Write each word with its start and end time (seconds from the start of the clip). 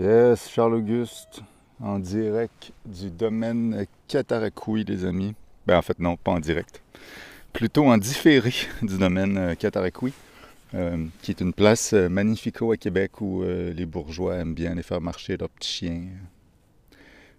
Yes, 0.00 0.48
Charles-Auguste, 0.48 1.42
en 1.78 1.98
direct 1.98 2.72
du 2.86 3.10
domaine 3.10 3.84
Cataracoui, 4.08 4.82
les 4.84 5.04
amis. 5.04 5.34
Ben, 5.66 5.76
en 5.76 5.82
fait, 5.82 5.98
non, 5.98 6.16
pas 6.16 6.30
en 6.30 6.40
direct. 6.40 6.80
Plutôt 7.52 7.84
en 7.84 7.98
différé 7.98 8.50
du 8.82 8.96
domaine 8.96 9.54
Cataracoui, 9.56 10.14
euh, 10.72 11.04
qui 11.20 11.32
est 11.32 11.42
une 11.42 11.52
place 11.52 11.92
euh, 11.92 12.08
magnifico 12.08 12.72
à 12.72 12.78
Québec 12.78 13.20
où 13.20 13.42
euh, 13.42 13.74
les 13.74 13.84
bourgeois 13.84 14.36
aiment 14.36 14.54
bien 14.54 14.72
aller 14.72 14.82
faire 14.82 15.02
marcher 15.02 15.36
leurs 15.36 15.50
petits 15.50 15.68
chiens. 15.68 16.04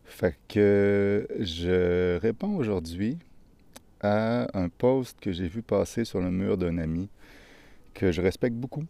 Fait 0.05 0.37
que 0.47 1.27
je 1.39 2.19
réponds 2.19 2.55
aujourd'hui 2.57 3.17
à 4.01 4.45
un 4.55 4.69
post 4.69 5.19
que 5.19 5.31
j'ai 5.31 5.47
vu 5.47 5.63
passer 5.63 6.05
sur 6.05 6.21
le 6.21 6.29
mur 6.29 6.59
d'un 6.59 6.77
ami 6.77 7.09
que 7.95 8.11
je 8.11 8.21
respecte 8.21 8.55
beaucoup. 8.55 8.85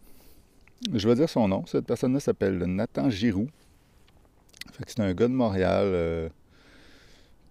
Je 0.92 1.08
vais 1.08 1.14
dire 1.14 1.30
son 1.30 1.48
nom. 1.48 1.64
Cette 1.64 1.86
personne-là 1.86 2.20
s'appelle 2.20 2.58
Nathan 2.58 3.08
Giroux. 3.08 3.48
C'est 4.86 5.00
un 5.00 5.12
gars 5.14 5.28
de 5.28 5.32
Montréal 5.32 5.84
euh, 5.86 6.28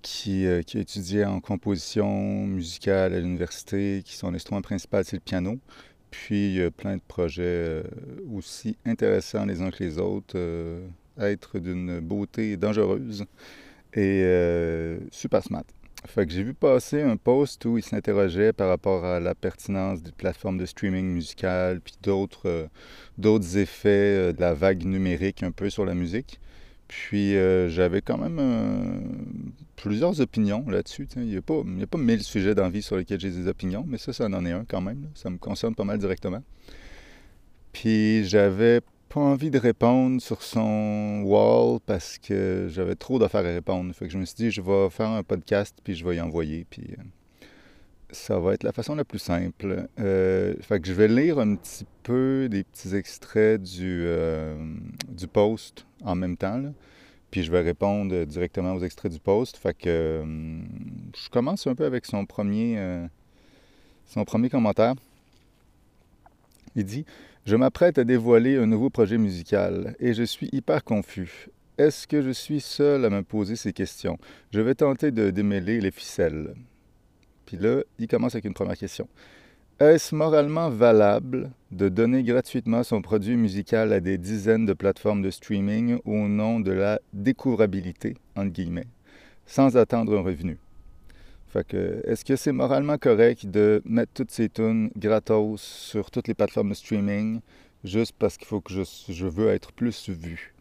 qui, 0.02 0.45
euh, 0.45 0.61
qui, 0.61 0.77
a 0.77 0.81
étudié 0.81 1.25
en 1.25 1.39
composition 1.39 2.45
musicale 2.47 3.13
à 3.13 3.20
l'université, 3.20 4.02
qui 4.05 4.16
son 4.16 4.34
instrument 4.34 4.61
principal, 4.61 5.05
c'est 5.05 5.17
le 5.17 5.21
piano. 5.21 5.59
Puis 6.09 6.55
il 6.55 6.63
a 6.63 6.71
plein 6.71 6.97
de 6.97 7.02
projets 7.07 7.44
euh, 7.45 7.84
aussi 8.34 8.77
intéressants 8.85 9.45
les 9.45 9.61
uns 9.61 9.71
que 9.71 9.84
les 9.84 9.97
autres, 9.97 10.38
être 11.20 11.59
d'une 11.59 11.99
beauté 11.99 12.57
dangereuse 12.57 13.25
et 13.94 14.97
super 15.11 15.44
smart. 15.44 15.63
Fait 16.08 16.25
que 16.25 16.33
j'ai 16.33 16.42
vu 16.44 16.55
passer 16.55 17.03
un 17.03 17.16
post 17.16 17.64
où 17.66 17.77
il 17.77 17.83
s'interrogeait 17.83 18.53
par 18.53 18.69
rapport 18.69 19.05
à 19.05 19.19
la 19.19 19.36
pertinence 19.36 20.02
des 20.02 20.11
plateformes 20.11 20.58
de 20.58 20.66
streaming 20.66 21.05
musical, 21.05 21.80
puis 21.80 21.94
d'autres, 22.02 22.69
effets 23.58 24.33
de 24.33 24.42
la 24.42 24.53
vague 24.53 24.83
numérique 24.83 25.44
un 25.44 25.52
peu 25.52 25.69
sur 25.69 25.86
la 25.86 25.94
musique. 25.94 26.39
Puis 26.92 27.38
euh, 27.38 27.70
j'avais 27.70 28.02
quand 28.02 28.17
même 28.17 29.02
plusieurs 29.78 30.20
opinions 30.20 30.66
là-dessus. 30.67 31.08
Il 31.16 31.23
n'y 31.23 31.38
a, 31.38 31.42
pas, 31.42 31.53
a 31.53 31.88
pas 31.88 31.98
mille 31.98 32.22
sujets 32.22 32.53
d'envie 32.53 32.81
sur 32.81 32.98
lesquels 32.98 33.17
j'ai 33.17 33.31
des 33.31 33.48
opinions, 33.48 33.86
mais 33.88 33.98
ça, 33.98 34.11
ça 34.11 34.25
en 34.25 34.45
est 34.45 34.52
un 34.52 34.66
quand 34.66 34.81
même. 34.81 35.08
Ça 35.16 35.30
me 35.30 35.38
concerne 35.38 35.73
pas 35.73 35.86
mal 35.86 36.00
directement. 36.00 36.44
Puis 37.72 38.25
j'avais 38.25 38.81
pas 39.08 39.22
envie 39.22 39.50
de 39.50 39.58
répondre 39.58 40.22
sur 40.22 40.44
son 40.44 41.22
wall 41.23 41.80
parce 41.86 42.17
que 42.17 42.67
j'avais 42.70 42.95
trop 42.95 43.20
d'affaires 43.20 43.45
à 43.45 43.53
répondre. 43.53 43.95
Fait 43.95 44.08
que 44.08 44.11
je 44.11 44.17
me 44.17 44.26
suis 44.26 44.36
dit, 44.36 44.52
je 44.52 44.61
vais 44.61 44.89
faire 44.89 45.11
un 45.11 45.23
podcast 45.23 45.78
puis 45.81 45.95
je 45.95 46.05
vais 46.05 46.17
y 46.17 46.22
envoyer. 46.22 46.66
Puis 46.70 46.88
euh, 47.00 47.03
ça 48.12 48.40
va 48.40 48.54
être 48.54 48.64
la 48.64 48.72
façon 48.72 48.95
la 48.95 49.06
plus 49.06 49.20
simple. 49.20 49.88
Euh, 50.00 50.54
fait 50.62 50.80
que 50.80 50.88
je 50.88 50.94
vais 50.94 51.08
lire 51.08 51.40
un 51.40 51.56
petit 51.56 51.86
peu 52.04 52.48
des 52.50 52.64
petits 52.64 52.95
extraits 52.95 53.62
du, 53.62 54.04
euh, 54.06 54.56
du 55.09 55.28
post 55.28 55.86
en 56.04 56.16
même 56.16 56.38
temps. 56.38 56.73
Puis 57.30 57.44
je 57.44 57.52
vais 57.52 57.62
répondre 57.62 58.26
directement 58.26 58.73
aux 58.73 58.84
extraits 58.84 59.12
du 59.12 59.20
post. 59.20 59.58
Fait 59.58 59.78
que 59.78 60.23
je 61.16 61.30
commence 61.30 61.66
un 61.67 61.76
peu 61.76 61.86
avec 61.86 62.06
son 62.06 62.26
premier, 62.26 63.08
son 64.06 64.26
premier 64.26 64.50
commentaire. 64.50 64.95
Il 66.76 66.84
dit 66.84 67.06
je 67.44 67.56
m'apprête 67.56 67.98
à 67.98 68.04
dévoiler 68.04 68.58
un 68.58 68.67
nouveau 68.67 68.92
projet 68.92 69.17
musical 69.17 69.95
et 70.00 70.14
je 70.14 70.22
suis 70.22 70.48
hyper 70.52 70.84
confus. 70.84 71.50
Est-ce 71.80 72.06
que 72.06 72.22
je 72.22 72.30
suis 72.30 72.62
seul 72.62 73.04
à 73.04 73.09
me 73.09 73.23
poser 73.23 73.56
ces 73.56 73.73
questions? 73.73 74.20
Je 74.52 74.62
vais 74.62 74.76
tenter 74.76 75.09
de 75.09 75.32
démêler 75.32 75.82
les 75.82 75.89
ficelles. 75.89 76.54
Puis 77.52 77.59
là, 77.59 77.83
il 77.99 78.07
commence 78.07 78.33
avec 78.33 78.45
une 78.45 78.53
première 78.53 78.77
question. 78.77 79.09
Est-ce 79.77 80.15
moralement 80.15 80.70
valable 80.70 81.52
de 81.73 81.89
donner 81.89 82.23
gratuitement 82.23 82.81
son 82.81 83.02
produit 83.02 83.36
musical 83.36 83.92
à 83.92 83.99
des 83.99 84.17
dizaines 84.17 84.65
de 84.65 84.71
plateformes 84.71 85.21
de 85.21 85.30
streaming 85.30 85.99
au 86.05 86.30
nom 86.30 86.61
de 86.61 86.71
la 86.71 87.02
découvrabilité, 87.11 88.15
entre 88.37 88.53
guillemets, 88.53 88.87
sans 89.45 89.76
attendre 89.76 90.17
un 90.17 90.21
revenu? 90.21 90.59
Est-ce 91.53 92.23
que 92.23 92.37
c'est 92.37 92.53
moralement 92.53 92.98
correct 92.98 93.45
de 93.45 93.81
mettre 93.83 94.14
toutes 94.14 94.31
ces 94.31 94.47
tunes 94.47 94.89
gratos 94.95 95.61
sur 95.61 96.09
toutes 96.09 96.30
les 96.30 96.33
plateformes 96.33 96.70
de 96.70 96.76
streaming 96.76 97.42
juste 97.83 98.15
parce 98.17 98.37
qu'il 98.37 98.47
faut 98.47 98.61
que 98.61 98.71
je, 98.71 98.83
je, 99.09 99.27
veux 99.27 99.49
être 99.49 99.73
plus 99.73 100.08
vu? 100.08 100.53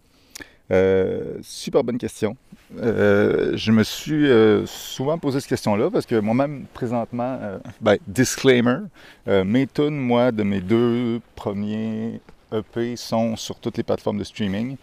Euh, 0.71 1.39
super 1.43 1.83
bonne 1.83 1.99
question. 1.99 2.37
Euh, 2.79 3.57
je 3.57 3.73
me 3.73 3.83
suis 3.83 4.31
euh, 4.31 4.65
souvent 4.67 5.19
posé 5.19 5.41
cette 5.41 5.49
question-là 5.49 5.91
parce 5.91 6.07
que 6.07 6.15
moi-même, 6.15 6.67
présentement, 6.73 7.39
ben, 7.81 7.97
disclaimer, 8.07 8.79
mes 9.27 9.67
tunes, 9.67 9.99
moi, 9.99 10.33
de 10.33 10.43
mes 10.43 10.61
deux 10.61 11.21
premiers 11.35 12.21
EP 12.53 12.97
sont 12.97 13.37
sur 13.37 13.57
toutes 13.57 13.77
les 13.77 13.83
plateformes 13.83 14.19
de 14.19 14.25
streaming. 14.25 14.77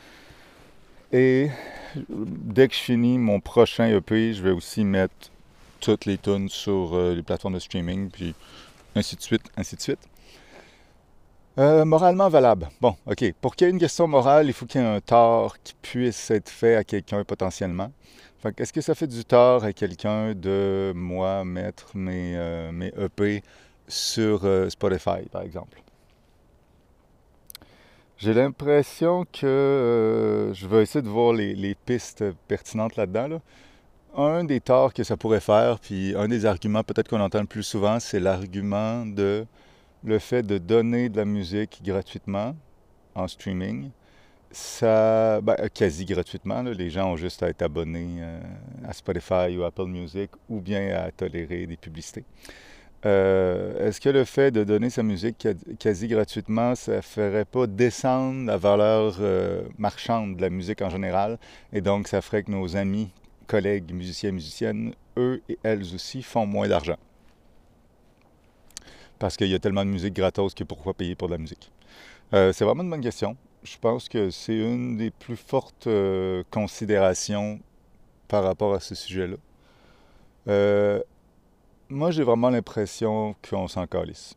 Et 1.13 1.49
dès 2.09 2.67
que 2.67 2.73
je 2.73 2.79
finis 2.79 3.17
mon 3.17 3.39
prochain 3.39 3.87
EP, 3.87 4.33
je 4.33 4.43
vais 4.43 4.51
aussi 4.51 4.83
mettre 4.83 5.31
toutes 5.79 6.05
les 6.05 6.17
tunes 6.17 6.49
sur 6.49 6.97
les 7.15 7.23
plateformes 7.23 7.53
de 7.53 7.59
streaming, 7.59 8.09
puis 8.09 8.35
ainsi 8.95 9.15
de 9.15 9.21
suite, 9.21 9.43
ainsi 9.55 9.75
de 9.77 9.81
suite. 9.81 9.99
Euh, 11.59 11.85
moralement 11.85 12.29
valable. 12.29 12.69
Bon, 12.81 12.95
OK. 13.07 13.33
Pour 13.41 13.55
qu'il 13.55 13.65
y 13.65 13.69
ait 13.69 13.73
une 13.73 13.79
question 13.79 14.07
morale, 14.07 14.47
il 14.47 14.53
faut 14.53 14.65
qu'il 14.65 14.79
y 14.79 14.83
ait 14.83 14.87
un 14.87 15.01
tort 15.01 15.57
qui 15.63 15.73
puisse 15.81 16.29
être 16.29 16.49
fait 16.49 16.75
à 16.75 16.83
quelqu'un 16.83 17.23
potentiellement. 17.23 17.91
Est-ce 18.57 18.71
que 18.71 18.81
ça 18.81 18.95
fait 18.95 19.07
du 19.07 19.25
tort 19.25 19.63
à 19.63 19.73
quelqu'un 19.73 20.33
de, 20.33 20.93
moi, 20.95 21.43
mettre 21.43 21.97
mes, 21.97 22.37
euh, 22.37 22.71
mes 22.71 22.93
EP 22.97 23.43
sur 23.87 24.47
Spotify, 24.69 25.27
par 25.31 25.41
exemple? 25.41 25.81
J'ai 28.17 28.33
l'impression 28.33 29.25
que 29.31 30.51
je 30.53 30.67
vais 30.67 30.83
essayer 30.83 31.01
de 31.01 31.09
voir 31.09 31.33
les, 31.33 31.75
pistes 31.85 32.23
pertinentes 32.47 32.95
là-dedans. 32.95 33.27
Là 33.27 33.39
un 34.17 34.43
des 34.43 34.59
torts 34.59 34.93
que 34.93 35.03
ça 35.03 35.15
pourrait 35.15 35.39
faire, 35.39 35.79
puis 35.79 36.15
un 36.15 36.27
des 36.27 36.47
arguments 36.47 36.83
peut-être 36.83 37.07
qu'on 37.07 37.21
entend 37.21 37.41
le 37.41 37.45
plus 37.45 37.61
souvent, 37.61 37.99
c'est 37.99 38.19
l'argument 38.19 39.05
de 39.05 39.45
le 40.03 40.19
fait 40.19 40.43
de 40.43 40.57
donner 40.57 41.09
de 41.09 41.17
la 41.17 41.25
musique 41.25 41.81
gratuitement 41.83 42.55
en 43.15 43.27
streaming. 43.27 43.89
Ça, 44.51 45.41
ben, 45.41 45.55
quasi 45.73 46.05
gratuitement, 46.05 46.61
les 46.61 46.89
gens 46.89 47.11
ont 47.11 47.17
juste 47.17 47.43
à 47.43 47.49
être 47.49 47.61
abonnés 47.61 48.17
euh, 48.19 48.39
à 48.87 48.93
Spotify 48.93 49.57
ou 49.57 49.63
Apple 49.63 49.87
Music 49.87 50.31
ou 50.47 50.61
bien 50.61 50.95
à 50.95 51.11
tolérer 51.11 51.67
des 51.67 51.77
publicités. 51.77 52.23
Euh, 53.05 53.87
est-ce 53.87 54.01
que 54.01 54.09
le 54.09 54.23
fait 54.23 54.51
de 54.51 54.63
donner 54.63 54.89
sa 54.89 55.03
musique 55.03 55.47
quasi 55.79 56.07
gratuitement, 56.07 56.75
ça 56.75 57.01
ferait 57.01 57.45
pas 57.45 57.67
descendre 57.67 58.47
la 58.47 58.57
valeur 58.57 59.17
euh, 59.19 59.63
marchande 59.77 60.37
de 60.37 60.41
la 60.41 60.49
musique 60.49 60.81
en 60.81 60.89
général? 60.89 61.37
Et 61.73 61.81
donc 61.81 62.07
ça 62.07 62.21
ferait 62.21 62.43
que 62.43 62.51
nos 62.51 62.75
amis 62.75 63.09
collègues 63.45 63.93
musiciens 63.93 64.31
musiciennes, 64.31 64.93
eux 65.17 65.41
et 65.47 65.57
elles 65.63 65.83
aussi, 65.93 66.21
font 66.23 66.45
moins 66.45 66.67
d'argent. 66.67 66.97
Parce 69.19 69.37
qu'il 69.37 69.47
y 69.47 69.55
a 69.55 69.59
tellement 69.59 69.83
de 69.83 69.89
musique 69.89 70.13
gratos 70.13 70.53
que 70.53 70.63
pourquoi 70.63 70.93
payer 70.93 71.15
pour 71.15 71.27
de 71.27 71.33
la 71.33 71.37
musique? 71.37 71.71
Euh, 72.33 72.51
c'est 72.53 72.65
vraiment 72.65 72.83
une 72.83 72.89
bonne 72.89 73.01
question. 73.01 73.35
Je 73.63 73.77
pense 73.77 74.09
que 74.09 74.29
c'est 74.29 74.57
une 74.57 74.97
des 74.97 75.11
plus 75.11 75.35
fortes 75.35 75.87
euh, 75.87 76.43
considérations 76.51 77.59
par 78.27 78.43
rapport 78.43 78.73
à 78.73 78.79
ce 78.79 78.95
sujet-là. 78.95 79.37
Euh, 80.47 81.01
moi, 81.89 82.11
j'ai 82.11 82.23
vraiment 82.23 82.49
l'impression 82.49 83.35
qu'on 83.49 83.67
s'en 83.67 83.87
calisse. 83.87 84.35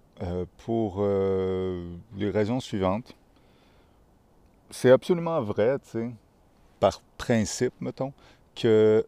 pour 0.65 1.03
les 1.03 2.31
raisons 2.31 2.61
suivantes. 2.61 3.15
C'est 4.71 4.91
absolument 4.91 5.41
vrai, 5.43 5.79
tu 5.81 5.91
sais, 5.91 6.11
par 6.79 7.03
principe, 7.19 7.73
mettons, 7.81 8.13
que, 8.55 9.05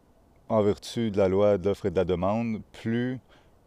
en 0.49 0.61
vertu 0.61 1.09
de 1.11 1.17
la 1.17 1.29
loi 1.29 1.57
de 1.57 1.65
l'offre 1.69 1.85
et 1.85 1.91
de 1.91 1.95
la 1.95 2.03
demande, 2.03 2.61
plus 2.73 3.19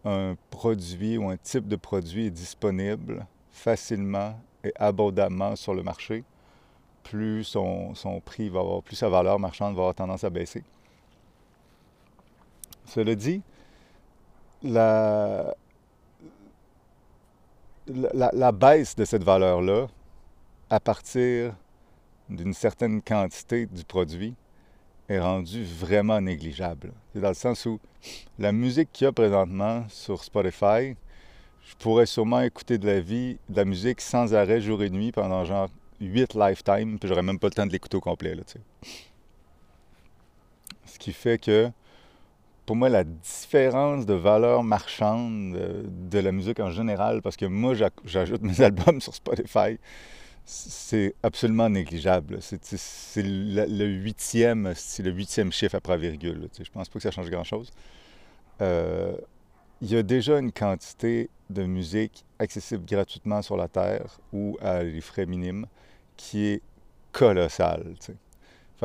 un 0.06 0.36
produit 0.50 1.18
ou 1.18 1.28
un 1.28 1.36
type 1.36 1.66
de 1.66 1.76
produit 1.76 2.26
est 2.26 2.30
disponible 2.30 3.26
facilement 3.50 4.38
et 4.62 4.72
abondamment 4.76 5.56
sur 5.56 5.74
le 5.74 5.82
marché, 5.82 6.24
plus 7.02 7.44
son, 7.44 7.92
prix 8.24 8.48
va 8.48 8.60
avoir, 8.60 8.82
plus 8.82 8.96
sa 8.96 9.08
valeur 9.08 9.38
marchande 9.38 9.74
va 9.74 9.82
avoir 9.82 9.94
tendance 9.94 10.24
à 10.24 10.30
baisser. 10.30 10.62
Cela 12.84 13.14
dit, 13.16 13.42
la, 14.62 15.54
baisse 18.52 18.94
de 18.94 19.04
cette 19.04 19.24
valeur-là, 19.24 19.88
à 20.70 20.80
partir 20.80 21.54
d'une 22.28 22.54
certaine 22.54 23.02
quantité 23.02 23.66
du 23.66 23.84
produit, 23.84 24.34
est 25.08 25.20
rendu 25.20 25.64
vraiment 25.64 26.20
négligeable. 26.20 26.92
C'est 27.12 27.20
dans 27.20 27.28
le 27.28 27.34
sens 27.34 27.66
où 27.66 27.78
la 28.38 28.52
musique 28.52 28.90
qu'il 28.92 29.04
y 29.04 29.08
a 29.08 29.12
présentement 29.12 29.84
sur 29.88 30.24
Spotify, 30.24 30.96
je 31.68 31.74
pourrais 31.78 32.06
sûrement 32.06 32.40
écouter 32.40 32.78
de 32.78 32.86
la 32.86 33.00
vie, 33.00 33.38
de 33.48 33.56
la 33.56 33.64
musique 33.64 34.00
sans 34.00 34.34
arrêt 34.34 34.60
jour 34.60 34.82
et 34.82 34.90
nuit 34.90 35.12
pendant 35.12 35.44
genre 35.44 35.68
8 36.00 36.34
lifetimes, 36.34 36.98
puis 36.98 37.08
j'aurais 37.08 37.22
même 37.22 37.38
pas 37.38 37.48
le 37.48 37.54
temps 37.54 37.66
de 37.66 37.72
l'écouter 37.72 37.96
au 37.96 38.00
complet. 38.00 38.34
Là, 38.34 38.42
Ce 40.84 40.98
qui 40.98 41.12
fait 41.12 41.38
que, 41.38 41.70
pour 42.66 42.76
moi, 42.76 42.88
la 42.88 43.04
différence 43.04 44.06
de 44.06 44.14
valeur 44.14 44.62
marchande 44.62 45.52
de, 45.54 45.84
de 45.86 46.18
la 46.18 46.32
musique 46.32 46.60
en 46.60 46.70
général, 46.70 47.22
parce 47.22 47.36
que 47.36 47.46
moi, 47.46 47.74
j'ajoute 48.04 48.42
mes 48.42 48.60
albums 48.60 49.00
sur 49.00 49.14
Spotify, 49.14 49.78
c'est 50.46 51.14
absolument 51.25 51.69
négligeable. 51.69 52.38
C'est 52.40 53.22
le, 53.22 53.87
huitième, 53.87 54.72
c'est 54.76 55.02
le 55.02 55.10
huitième 55.10 55.50
chiffre 55.50 55.75
après 55.75 55.98
virgule. 55.98 56.48
Je 56.58 56.70
pense 56.70 56.88
pas 56.88 56.94
que 56.94 57.02
ça 57.02 57.10
change 57.10 57.31
grand-chose. 57.31 57.72
Euh, 58.62 59.16
il 59.82 59.90
y 59.90 59.96
a 59.96 60.04
déjà 60.04 60.38
une 60.38 60.52
quantité 60.52 61.28
de 61.50 61.64
musique 61.64 62.25
accessible 62.38 62.84
gratuitement 62.87 63.43
sur 63.43 63.56
la 63.56 63.66
Terre 63.66 64.20
ou 64.32 64.56
à 64.62 64.84
les 64.84 65.00
frais 65.00 65.26
minimes 65.26 65.66
qui 66.16 66.46
est 66.46 66.62
colossale. 67.10 67.94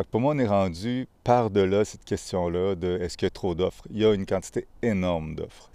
Pour 0.09 0.19
moi, 0.19 0.33
on 0.33 0.39
est 0.39 0.47
rendu 0.47 1.07
par-delà 1.23 1.85
cette 1.85 2.05
question-là 2.05 2.75
de 2.75 2.97
est-ce 3.01 3.17
qu'il 3.17 3.27
y 3.27 3.27
a 3.27 3.31
trop 3.31 3.53
d'offres. 3.53 3.83
Il 3.91 3.99
y 3.99 4.05
a 4.05 4.13
une 4.13 4.25
quantité 4.25 4.65
énorme 4.81 5.35
d'offres. 5.35 5.69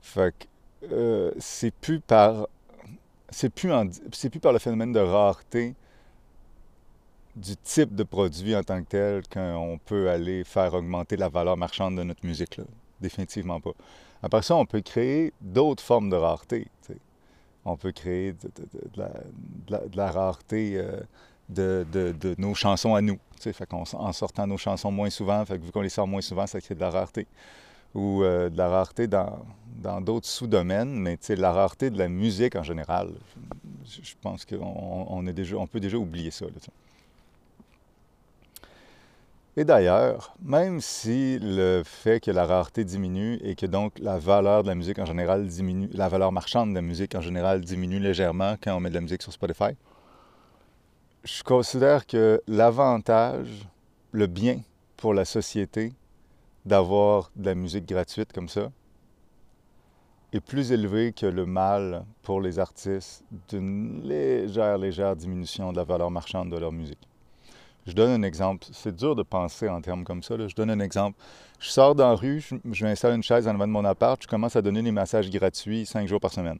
Fait 0.00 0.48
euh, 0.90 1.32
c'est 1.38 1.72
plus 1.72 2.00
par 2.00 2.48
c'est 3.30 3.50
plus, 3.50 3.70
plus 4.30 4.40
par 4.40 4.52
le 4.52 4.58
phénomène 4.58 4.92
de 4.92 5.00
rareté 5.00 5.74
du 7.36 7.56
type 7.56 7.94
de 7.94 8.02
produit 8.02 8.56
en 8.56 8.62
tant 8.62 8.82
que 8.82 8.88
tel 8.88 9.22
qu'on 9.28 9.78
peut 9.84 10.10
aller 10.10 10.44
faire 10.44 10.74
augmenter 10.74 11.16
la 11.16 11.28
valeur 11.28 11.56
marchande 11.56 11.96
de 11.96 12.02
notre 12.02 12.26
musique. 12.26 12.56
Là. 12.56 12.64
Définitivement 13.00 13.60
pas. 13.60 13.72
Après 14.22 14.42
ça, 14.42 14.56
on 14.56 14.66
peut 14.66 14.80
créer 14.80 15.32
d'autres 15.40 15.82
formes 15.82 16.10
de 16.10 16.16
rareté. 16.16 16.66
On 17.64 17.76
peut 17.76 17.92
créer 17.92 18.32
de, 18.32 19.04
la, 19.94 20.10
rareté 20.10 20.72
euh, 20.76 21.00
de, 21.48 22.34
nos 22.38 22.54
chansons 22.54 22.94
à 22.94 23.00
nous. 23.00 23.18
En 23.92 24.12
sortant 24.12 24.46
nos 24.46 24.56
chansons 24.56 24.90
moins 24.90 25.10
souvent, 25.10 25.44
vu 25.44 25.70
qu'on 25.72 25.82
les 25.82 25.88
sort 25.90 26.08
moins 26.08 26.20
souvent, 26.20 26.46
ça 26.46 26.60
crée 26.60 26.74
de 26.74 26.80
la 26.80 26.90
rareté 26.90 27.26
ou 27.94 28.22
euh, 28.22 28.48
de 28.48 28.56
la 28.56 28.68
rareté 28.68 29.06
dans, 29.06 29.40
d'autres 30.00 30.26
sous-domaines, 30.26 30.98
mais 30.98 31.18
la 31.30 31.52
rareté 31.52 31.90
de 31.90 31.98
la 31.98 32.08
musique 32.08 32.56
en 32.56 32.62
général, 32.62 33.10
je, 33.84 34.14
pense 34.20 34.44
qu'on 34.44 34.56
on 34.60 35.24
on 35.26 35.66
peut 35.66 35.80
déjà 35.80 35.96
oublier 35.96 36.30
ça. 36.30 36.46
et 39.56 39.64
d'ailleurs, 39.64 40.34
même 40.42 40.80
si 40.80 41.38
le 41.40 41.82
fait 41.84 42.20
que 42.20 42.30
la 42.30 42.44
rareté 42.44 42.84
diminue 42.84 43.38
et 43.42 43.54
que 43.54 43.66
donc 43.66 43.98
la 43.98 44.18
valeur 44.18 44.62
de 44.62 44.68
la 44.68 44.74
musique 44.74 44.98
en 44.98 45.06
général 45.06 45.46
diminue, 45.46 45.88
la 45.92 46.08
valeur 46.08 46.32
marchande 46.32 46.70
de 46.70 46.74
la 46.74 46.82
musique 46.82 47.14
en 47.14 47.20
général 47.20 47.60
diminue 47.60 47.98
légèrement 48.00 48.56
quand 48.62 48.76
on 48.76 48.80
met 48.80 48.90
de 48.90 48.94
la 48.94 49.00
musique 49.00 49.22
sur 49.22 49.32
Spotify, 49.32 49.76
je 51.24 51.42
considère 51.42 52.06
que 52.06 52.42
l'avantage, 52.46 53.66
le 54.12 54.26
bien 54.26 54.60
pour 54.96 55.14
la 55.14 55.24
société, 55.24 55.92
d'avoir 56.68 57.30
de 57.34 57.46
la 57.46 57.54
musique 57.54 57.86
gratuite 57.86 58.32
comme 58.32 58.48
ça 58.48 58.70
est 60.32 60.40
plus 60.40 60.72
élevé 60.72 61.12
que 61.12 61.26
le 61.26 61.46
mal 61.46 62.04
pour 62.22 62.40
les 62.40 62.58
artistes 62.58 63.24
d'une 63.48 64.02
légère, 64.02 64.76
légère 64.76 65.16
diminution 65.16 65.72
de 65.72 65.78
la 65.78 65.84
valeur 65.84 66.10
marchande 66.10 66.50
de 66.50 66.58
leur 66.58 66.70
musique. 66.70 67.08
Je 67.86 67.94
donne 67.94 68.10
un 68.10 68.22
exemple. 68.22 68.66
C'est 68.72 68.94
dur 68.94 69.16
de 69.16 69.22
penser 69.22 69.68
en 69.70 69.80
termes 69.80 70.04
comme 70.04 70.22
ça. 70.22 70.34
Je 70.46 70.54
donne 70.54 70.70
un 70.70 70.80
exemple. 70.80 71.18
Je 71.58 71.70
sors 71.70 71.94
dans 71.94 72.10
la 72.10 72.14
rue, 72.14 72.40
je, 72.40 72.54
je 72.70 72.84
m'installe 72.84 73.14
une 73.14 73.22
chaise 73.22 73.48
en 73.48 73.54
avant 73.54 73.66
de 73.66 73.72
mon 73.72 73.84
appart, 73.86 74.22
je 74.22 74.28
commence 74.28 74.54
à 74.54 74.62
donner 74.62 74.82
des 74.82 74.92
massages 74.92 75.30
gratuits 75.30 75.86
cinq 75.86 76.06
jours 76.06 76.20
par 76.20 76.32
semaine. 76.32 76.58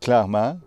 Clairement, 0.00 0.58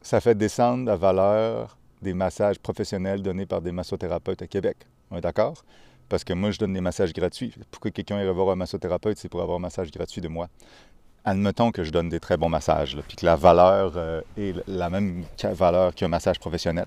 ça 0.00 0.20
fait 0.20 0.34
descendre 0.34 0.86
la 0.86 0.96
valeur 0.96 1.76
des 2.00 2.14
massages 2.14 2.58
professionnels 2.58 3.22
donnés 3.22 3.46
par 3.46 3.60
des 3.60 3.72
massothérapeutes 3.72 4.40
à 4.40 4.46
Québec. 4.46 4.78
On 5.10 5.18
est 5.18 5.20
d'accord? 5.20 5.62
Parce 6.08 6.24
que 6.24 6.32
moi, 6.32 6.50
je 6.50 6.58
donne 6.58 6.72
des 6.72 6.80
massages 6.80 7.12
gratuits. 7.12 7.54
Pour 7.70 7.80
que 7.80 7.88
quelqu'un 7.88 8.20
irait 8.20 8.32
voir 8.32 8.50
un 8.50 8.56
massothérapeute, 8.56 9.18
c'est 9.18 9.28
pour 9.28 9.42
avoir 9.42 9.56
un 9.58 9.60
massage 9.60 9.90
gratuit 9.90 10.20
de 10.20 10.28
moi. 10.28 10.48
Admettons 11.24 11.70
que 11.70 11.84
je 11.84 11.90
donne 11.90 12.08
des 12.08 12.20
très 12.20 12.36
bons 12.36 12.48
massages, 12.48 12.96
puis 13.06 13.16
que 13.16 13.26
la 13.26 13.36
valeur 13.36 13.92
euh, 13.96 14.22
est 14.38 14.54
la 14.66 14.88
même 14.88 15.24
valeur 15.42 15.94
qu'un 15.94 16.08
massage 16.08 16.38
professionnel. 16.38 16.86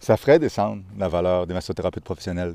Ça 0.00 0.16
ferait 0.16 0.38
descendre 0.38 0.82
la 0.98 1.08
valeur 1.08 1.46
des 1.46 1.54
massothérapeutes 1.54 2.02
professionnels, 2.04 2.54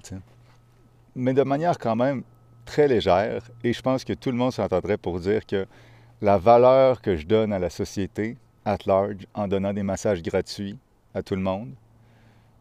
mais 1.16 1.34
de 1.34 1.44
manière 1.44 1.78
quand 1.78 1.96
même 1.96 2.24
très 2.66 2.88
légère. 2.88 3.44
Et 3.64 3.72
je 3.72 3.82
pense 3.82 4.04
que 4.04 4.14
tout 4.14 4.32
le 4.32 4.38
monde 4.38 4.52
s'entendrait 4.52 4.98
pour 4.98 5.20
dire 5.20 5.46
que 5.46 5.66
la 6.22 6.38
valeur 6.38 7.02
que 7.02 7.16
je 7.16 7.26
donne 7.26 7.54
à 7.54 7.60
la 7.60 7.70
société, 7.70 8.36
at 8.66 8.80
large, 8.86 9.28
en 9.34 9.48
donnant 9.48 9.74
des 9.74 9.84
massages 9.84 10.24
gratuits 10.24 10.78
à 11.14 11.22
tout 11.22 11.36
le 11.36 11.42
monde, 11.42 11.70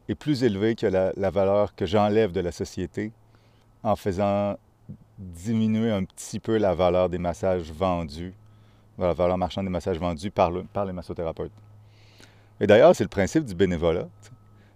est 0.08 0.14
plus 0.14 0.44
élevée 0.44 0.74
que 0.74 0.86
la, 0.86 1.30
valeur 1.30 1.74
que 1.74 1.86
j'enlève 1.86 2.32
de 2.32 2.40
la 2.40 2.52
société 2.52 3.12
en 3.82 3.96
faisant 3.96 4.56
diminuer 5.18 5.90
un 5.90 6.04
petit 6.04 6.40
peu 6.40 6.58
la 6.58 6.74
valeur 6.74 7.08
des 7.08 7.18
massages 7.18 7.70
vendus, 7.70 8.34
la 8.98 9.12
valeur 9.12 9.38
marchande 9.38 9.64
des 9.64 9.70
massages 9.70 9.98
vendus 9.98 10.30
par 10.30 10.50
les 10.50 10.92
massothérapeutes. 10.92 11.52
Et 12.60 12.66
d'ailleurs, 12.66 12.94
c'est 12.94 13.04
le 13.04 13.08
principe 13.08 13.44
du 13.44 13.54
bénévolat. 13.54 14.08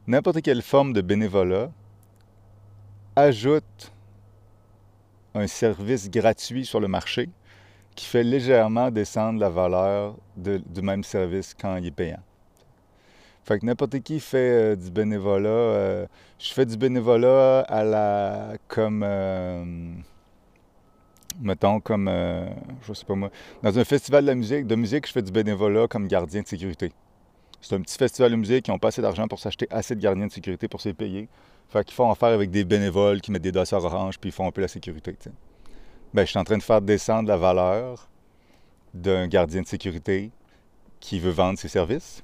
N'importe 0.06 0.42
quelle 0.42 0.62
forme 0.62 0.92
de 0.92 1.00
bénévolat 1.00 1.70
ajoute 3.14 3.92
un 5.34 5.46
service 5.46 6.10
gratuit 6.10 6.64
sur 6.64 6.80
le 6.80 6.88
marché 6.88 7.28
qui 7.94 8.06
fait 8.06 8.22
légèrement 8.22 8.90
descendre 8.90 9.40
la 9.40 9.48
valeur 9.48 10.16
du 10.36 10.82
même 10.82 11.04
service 11.04 11.54
quand 11.60 11.76
il 11.76 11.86
est 11.86 11.90
payant. 11.90 12.22
Fait 13.48 13.58
que 13.58 13.64
n'importe 13.64 14.00
qui 14.00 14.20
fait 14.20 14.74
euh, 14.74 14.76
du 14.76 14.90
bénévolat. 14.90 15.48
Euh, 15.48 16.06
je 16.38 16.52
fais 16.52 16.66
du 16.66 16.76
bénévolat 16.76 17.60
à 17.60 17.82
la. 17.82 18.58
comme. 18.68 19.02
Euh, 19.02 19.64
mettons, 21.40 21.80
comme. 21.80 22.10
je 22.82 22.92
sais 22.92 23.06
pas 23.06 23.14
moi. 23.14 23.30
Dans 23.62 23.78
un 23.78 23.84
festival 23.84 24.26
de, 24.26 24.34
musique, 24.34 24.66
de 24.66 24.74
musique, 24.74 25.06
je 25.06 25.12
fais 25.12 25.22
du 25.22 25.32
bénévolat 25.32 25.88
comme 25.88 26.08
gardien 26.08 26.42
de 26.42 26.46
sécurité. 26.46 26.92
C'est 27.62 27.74
un 27.74 27.80
petit 27.80 27.96
festival 27.96 28.32
de 28.32 28.36
musique, 28.36 28.66
qui 28.66 28.70
n'ont 28.70 28.78
pas 28.78 28.88
assez 28.88 29.00
d'argent 29.00 29.26
pour 29.26 29.38
s'acheter 29.38 29.66
assez 29.70 29.94
de 29.94 30.00
gardiens 30.00 30.26
de 30.26 30.32
sécurité 30.32 30.68
pour 30.68 30.82
se 30.82 30.90
payer. 30.90 31.30
Fait 31.70 31.82
qu'ils 31.86 31.94
font 31.94 32.10
affaire 32.10 32.28
avec 32.28 32.50
des 32.50 32.64
bénévoles 32.64 33.22
qui 33.22 33.32
mettent 33.32 33.40
des 33.40 33.52
dossards 33.52 33.86
orange 33.86 34.18
puis 34.18 34.28
ils 34.28 34.32
font 34.32 34.46
un 34.46 34.52
peu 34.52 34.60
la 34.60 34.68
sécurité. 34.68 35.16
Ben, 36.12 36.26
je 36.26 36.30
suis 36.30 36.38
en 36.38 36.44
train 36.44 36.58
de 36.58 36.62
faire 36.62 36.82
descendre 36.82 37.30
la 37.30 37.38
valeur 37.38 38.10
d'un 38.92 39.26
gardien 39.26 39.62
de 39.62 39.66
sécurité 39.66 40.32
qui 41.00 41.18
veut 41.18 41.30
vendre 41.30 41.58
ses 41.58 41.68
services 41.68 42.22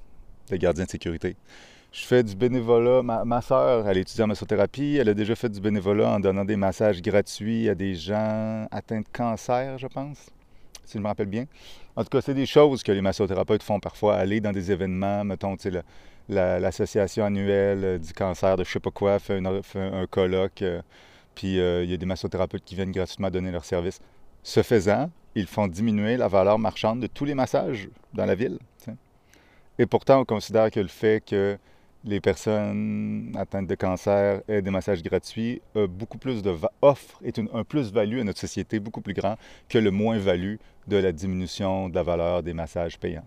de 0.51 0.57
gardien 0.57 0.85
de 0.85 0.91
sécurité. 0.91 1.37
Je 1.93 2.05
fais 2.05 2.23
du 2.25 2.35
bénévolat. 2.35 3.03
Ma, 3.03 3.25
ma 3.25 3.41
soeur, 3.41 3.89
elle 3.89 3.99
étudie 3.99 4.23
en 4.23 4.27
massothérapie. 4.27 4.97
Elle 5.01 5.09
a 5.09 5.15
déjà 5.15 5.37
fait 5.37 5.49
du 5.49 5.61
bénévolat 5.61 6.11
en 6.11 6.21
donnant 6.21 6.45
des 6.45 6.57
massages 6.57 7.01
gratuits 7.01 7.69
à 7.69 7.75
des 7.77 7.95
gens 7.95 8.67
atteints 8.73 9.01
de 9.01 9.07
cancer, 9.13 9.79
je 9.79 9.87
pense, 9.87 10.31
si 10.85 10.99
je 10.99 11.03
me 11.03 11.07
rappelle 11.07 11.29
bien. 11.29 11.47
En 11.95 12.03
tout 12.03 12.09
cas, 12.11 12.21
c'est 12.21 12.35
des 12.35 12.47
choses 12.47 12.83
que 12.83 12.91
les 12.91 13.01
massothérapeutes 13.01 13.63
font 13.63 13.79
parfois. 13.79 14.17
Aller 14.17 14.41
dans 14.41 14.51
des 14.51 14.73
événements, 14.73 15.23
mettons, 15.23 15.57
tu 15.57 15.71
sais, 15.71 15.83
l'association 16.29 17.25
annuelle 17.25 18.01
du 18.01 18.13
cancer 18.13 18.57
de 18.57 18.65
je 18.65 18.71
sais 18.73 18.81
pas 18.81 18.91
quoi 18.91 19.21
fait, 19.21 19.41
un 19.77 20.07
colloque, 20.11 20.63
euh, 20.63 20.83
puis 21.35 21.61
euh, 21.61 21.85
il 21.85 21.91
y 21.91 21.95
a 21.95 21.97
des 21.97 22.07
massothérapeutes 22.07 22.65
qui 22.65 22.75
viennent 22.75 22.93
gratuitement 22.93 23.31
donner 23.31 23.53
leur 23.53 23.65
service. 23.65 24.01
Ce 24.43 24.63
faisant, 24.63 25.11
ils 25.35 25.47
font 25.47 25.69
diminuer 25.69 26.17
la 26.17 26.29
valeur 26.29 26.59
marchande 26.59 27.01
de 27.01 27.07
tous 27.07 27.25
les 27.25 27.35
massages 27.35 27.89
dans 28.13 28.27
la 28.27 28.35
ville. 28.35 28.59
Et 29.79 29.87
pourtant, 29.87 30.21
on 30.21 30.25
considère 30.25 30.71
que 30.71 30.81
le 30.81 30.89
fait 30.89 31.25
que 31.25 31.59
les 32.05 32.21
personnes 32.21 33.35
atteintes 33.39 33.67
de 33.67 33.75
cancer 33.75 34.43
aient 34.47 34.63
des 34.63 34.71
massages 34.71 35.03
gratuits 35.03 35.63
beaucoup 35.89 36.19
plus 36.19 36.43
de 36.43 36.55
offre, 36.83 37.19
est 37.25 37.39
un 37.39 37.65
plus-value 37.65 38.21
à 38.21 38.25
notre 38.25 38.41
société 38.41 38.79
beaucoup 38.79 39.01
plus 39.01 39.15
grand 39.15 39.37
que 39.69 39.79
le 39.79 39.91
moins-value 39.91 40.57
de 40.87 40.97
la 40.97 41.13
diminution 41.13 41.89
de 41.89 41.95
la 41.95 42.03
valeur 42.03 42.43
des 42.43 42.53
massages 42.53 42.99
payants. 42.99 43.25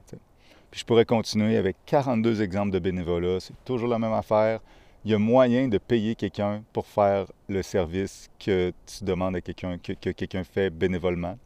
Puis 0.69 0.81
je 0.81 0.85
pourrais 0.85 1.05
continuer 1.05 1.57
avec 1.57 1.75
42 1.85 2.41
exemples 2.41 2.71
de 2.71 2.79
bénévolat, 2.79 3.39
c'est 3.39 3.55
toujours 3.65 3.89
la 3.89 3.97
même 3.97 4.13
affaire. 4.13 4.59
Il 5.05 5.11
y 5.11 5.13
a 5.13 5.17
moyen 5.17 5.67
de 5.69 5.77
payer 5.77 6.15
quelqu'un 6.15 6.63
pour 6.71 6.85
faire 6.85 7.25
le 7.49 7.63
service 7.63 8.29
que 8.39 8.71
tu 8.85 9.03
demandes 9.03 9.35
à 9.37 9.41
quelqu'un, 9.41 9.77
que 9.79 9.93
quelqu'un 10.11 10.43
fait 10.43 10.69
bénévolement. 10.69 11.37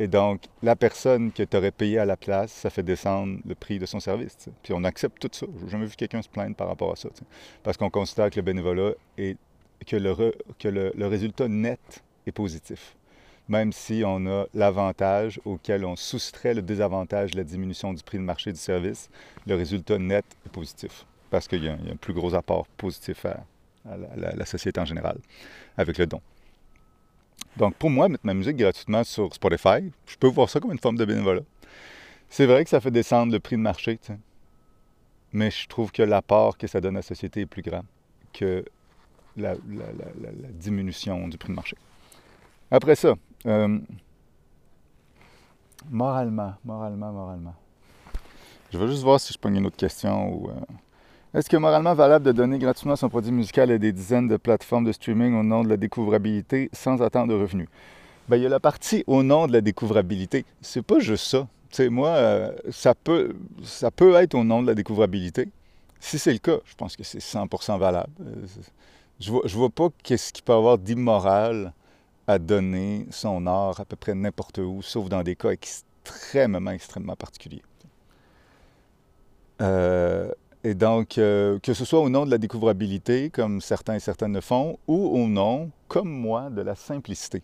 Et 0.00 0.08
donc, 0.08 0.44
la 0.62 0.76
personne 0.76 1.30
que 1.30 1.42
tu 1.42 1.54
aurais 1.58 1.72
payé 1.72 1.98
à 1.98 2.06
la 2.06 2.16
place, 2.16 2.50
ça 2.50 2.70
fait 2.70 2.82
descendre 2.82 3.38
le 3.46 3.54
prix 3.54 3.78
de 3.78 3.84
son 3.84 4.00
service. 4.00 4.48
Puis 4.62 4.72
on 4.72 4.82
accepte 4.84 5.20
tout 5.20 5.28
ça. 5.30 5.44
Je 5.58 5.64
n'ai 5.66 5.70
jamais 5.70 5.84
vu 5.84 5.94
quelqu'un 5.94 6.22
se 6.22 6.28
plaindre 6.30 6.56
par 6.56 6.68
rapport 6.68 6.90
à 6.90 6.96
ça. 6.96 7.10
Parce 7.62 7.76
qu'on 7.76 7.90
considère 7.90 8.30
que 8.30 8.36
le 8.36 8.42
bénévolat 8.42 8.92
est 9.18 9.36
que, 9.86 9.96
le, 9.96 10.32
que 10.58 10.68
le, 10.68 11.06
résultat 11.06 11.48
net 11.48 12.02
est 12.26 12.32
positif. 12.32 12.96
Même 13.50 13.74
si 13.74 14.02
on 14.06 14.26
a 14.26 14.46
l'avantage 14.54 15.38
auquel 15.44 15.84
on 15.84 15.96
soustrait 15.96 16.54
le 16.54 16.62
désavantage 16.62 17.32
de 17.32 17.36
la 17.36 17.44
diminution 17.44 17.92
du 17.92 18.02
prix 18.02 18.16
de 18.16 18.22
marché 18.22 18.52
du 18.52 18.58
service, 18.58 19.10
le 19.46 19.54
résultat 19.54 19.98
net 19.98 20.24
est 20.46 20.50
positif. 20.50 21.04
Parce 21.28 21.46
qu'il 21.46 21.62
y, 21.62 21.68
a 21.68 21.74
un 21.74 21.96
plus 22.00 22.14
gros 22.14 22.34
apport 22.34 22.66
positif 22.68 23.26
à, 23.26 23.44
la 24.16 24.46
société 24.46 24.80
en 24.80 24.86
général 24.86 25.18
avec 25.76 25.98
le 25.98 26.06
don. 26.06 26.22
Donc, 27.56 27.74
pour 27.74 27.90
moi, 27.90 28.08
mettre 28.08 28.24
ma 28.24 28.34
musique 28.34 28.56
gratuitement 28.56 29.04
sur 29.04 29.34
Spotify, 29.34 29.90
je 30.06 30.16
peux 30.16 30.28
voir 30.28 30.48
ça 30.48 30.60
comme 30.60 30.72
une 30.72 30.78
forme 30.78 30.96
de 30.96 31.04
bénévolat. 31.04 31.42
C'est 32.28 32.46
vrai 32.46 32.64
que 32.64 32.70
ça 32.70 32.80
fait 32.80 32.90
descendre 32.90 33.32
le 33.32 33.40
prix 33.40 33.56
de 33.56 33.60
marché, 33.60 33.98
mais 35.32 35.50
je 35.50 35.66
trouve 35.66 35.90
que 35.90 36.02
l'apport 36.02 36.56
que 36.56 36.66
ça 36.66 36.80
donne 36.80 36.96
à 36.96 37.00
la 37.00 37.02
société 37.02 37.40
est 37.40 37.46
plus 37.46 37.62
grand 37.62 37.82
que 38.32 38.64
la, 39.36 39.54
diminution 40.52 41.28
du 41.28 41.38
prix 41.38 41.48
de 41.50 41.54
marché. 41.54 41.76
Après 42.70 42.94
ça, 42.94 43.14
euh, 43.46 43.78
moralement, 45.88 46.54
moralement, 46.64 47.12
moralement. 47.12 47.54
Je 48.72 48.78
vais 48.78 48.86
juste 48.86 49.02
voir 49.02 49.18
si 49.18 49.32
je 49.32 49.38
pogne 49.38 49.56
une 49.56 49.66
autre 49.66 49.76
question. 49.76 50.32
Ou, 50.32 50.50
euh, 50.50 50.54
Est-ce 51.32 51.48
que 51.48 51.56
moralement 51.56 51.94
valable 51.94 52.24
de 52.24 52.32
donner 52.32 52.58
gratuitement 52.58 52.96
son 52.96 53.08
produit 53.08 53.30
musical 53.30 53.70
à 53.70 53.78
des 53.78 53.92
dizaines 53.92 54.26
de 54.26 54.36
plateformes 54.36 54.84
de 54.84 54.90
streaming 54.90 55.38
au 55.38 55.44
nom 55.44 55.62
de 55.62 55.68
la 55.68 55.76
découvrabilité 55.76 56.68
sans 56.72 57.00
attendre 57.02 57.32
de 57.32 57.40
revenus? 57.40 57.68
Bien, 58.28 58.36
il 58.36 58.42
y 58.42 58.46
a 58.46 58.48
la 58.48 58.58
partie 58.58 59.04
au 59.06 59.22
nom 59.22 59.46
de 59.46 59.52
la 59.52 59.60
découvrabilité. 59.60 60.44
C'est 60.60 60.82
pas 60.82 60.98
juste 60.98 61.26
ça. 61.26 61.46
Tu 61.70 61.76
sais, 61.76 61.88
moi, 61.88 62.08
euh, 62.08 62.52
ça, 62.70 62.96
peut, 62.96 63.32
ça 63.62 63.92
peut 63.92 64.16
être 64.16 64.34
au 64.34 64.42
nom 64.42 64.60
de 64.60 64.66
la 64.66 64.74
découvrabilité. 64.74 65.48
Si 66.00 66.18
c'est 66.18 66.32
le 66.32 66.40
cas, 66.40 66.58
je 66.64 66.74
pense 66.74 66.96
que 66.96 67.04
c'est 67.04 67.20
100% 67.20 67.78
valable. 67.78 68.10
Euh, 68.22 68.46
je 69.20 69.30
vois, 69.30 69.42
je 69.44 69.54
vois 69.54 69.70
pas 69.70 69.88
qu'est-ce 70.02 70.32
qu'il 70.32 70.42
peut 70.42 70.52
y 70.52 70.56
avoir 70.56 70.78
d'immoral 70.78 71.72
à 72.26 72.40
donner 72.40 73.06
son 73.10 73.46
art 73.46 73.78
à 73.78 73.84
peu 73.84 73.94
près 73.94 74.14
n'importe 74.16 74.58
où, 74.58 74.82
sauf 74.82 75.08
dans 75.08 75.22
des 75.22 75.36
cas 75.36 75.50
extrêmement, 75.50 76.72
extrêmement 76.72 77.14
particuliers. 77.14 77.62
Euh, 79.60 80.32
et 80.62 80.74
donc, 80.74 81.16
euh, 81.16 81.58
que 81.60 81.72
ce 81.72 81.84
soit 81.84 82.00
au 82.00 82.10
nom 82.10 82.26
de 82.26 82.30
la 82.30 82.38
découvrabilité, 82.38 83.30
comme 83.30 83.60
certains 83.60 83.94
et 83.94 84.00
certaines 84.00 84.34
le 84.34 84.42
font, 84.42 84.78
ou 84.86 85.18
au 85.18 85.26
nom, 85.26 85.70
comme 85.88 86.10
moi, 86.10 86.50
de 86.50 86.60
la 86.60 86.74
simplicité. 86.74 87.42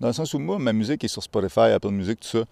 Dans 0.00 0.08
le 0.08 0.12
sens 0.12 0.34
où 0.34 0.38
moi, 0.38 0.58
ma 0.58 0.74
musique 0.74 1.02
est 1.02 1.08
sur 1.08 1.22
Spotify, 1.22 1.72
Apple 1.72 1.88
Music, 1.88 2.20
tout 2.20 2.28
ça. 2.28 2.44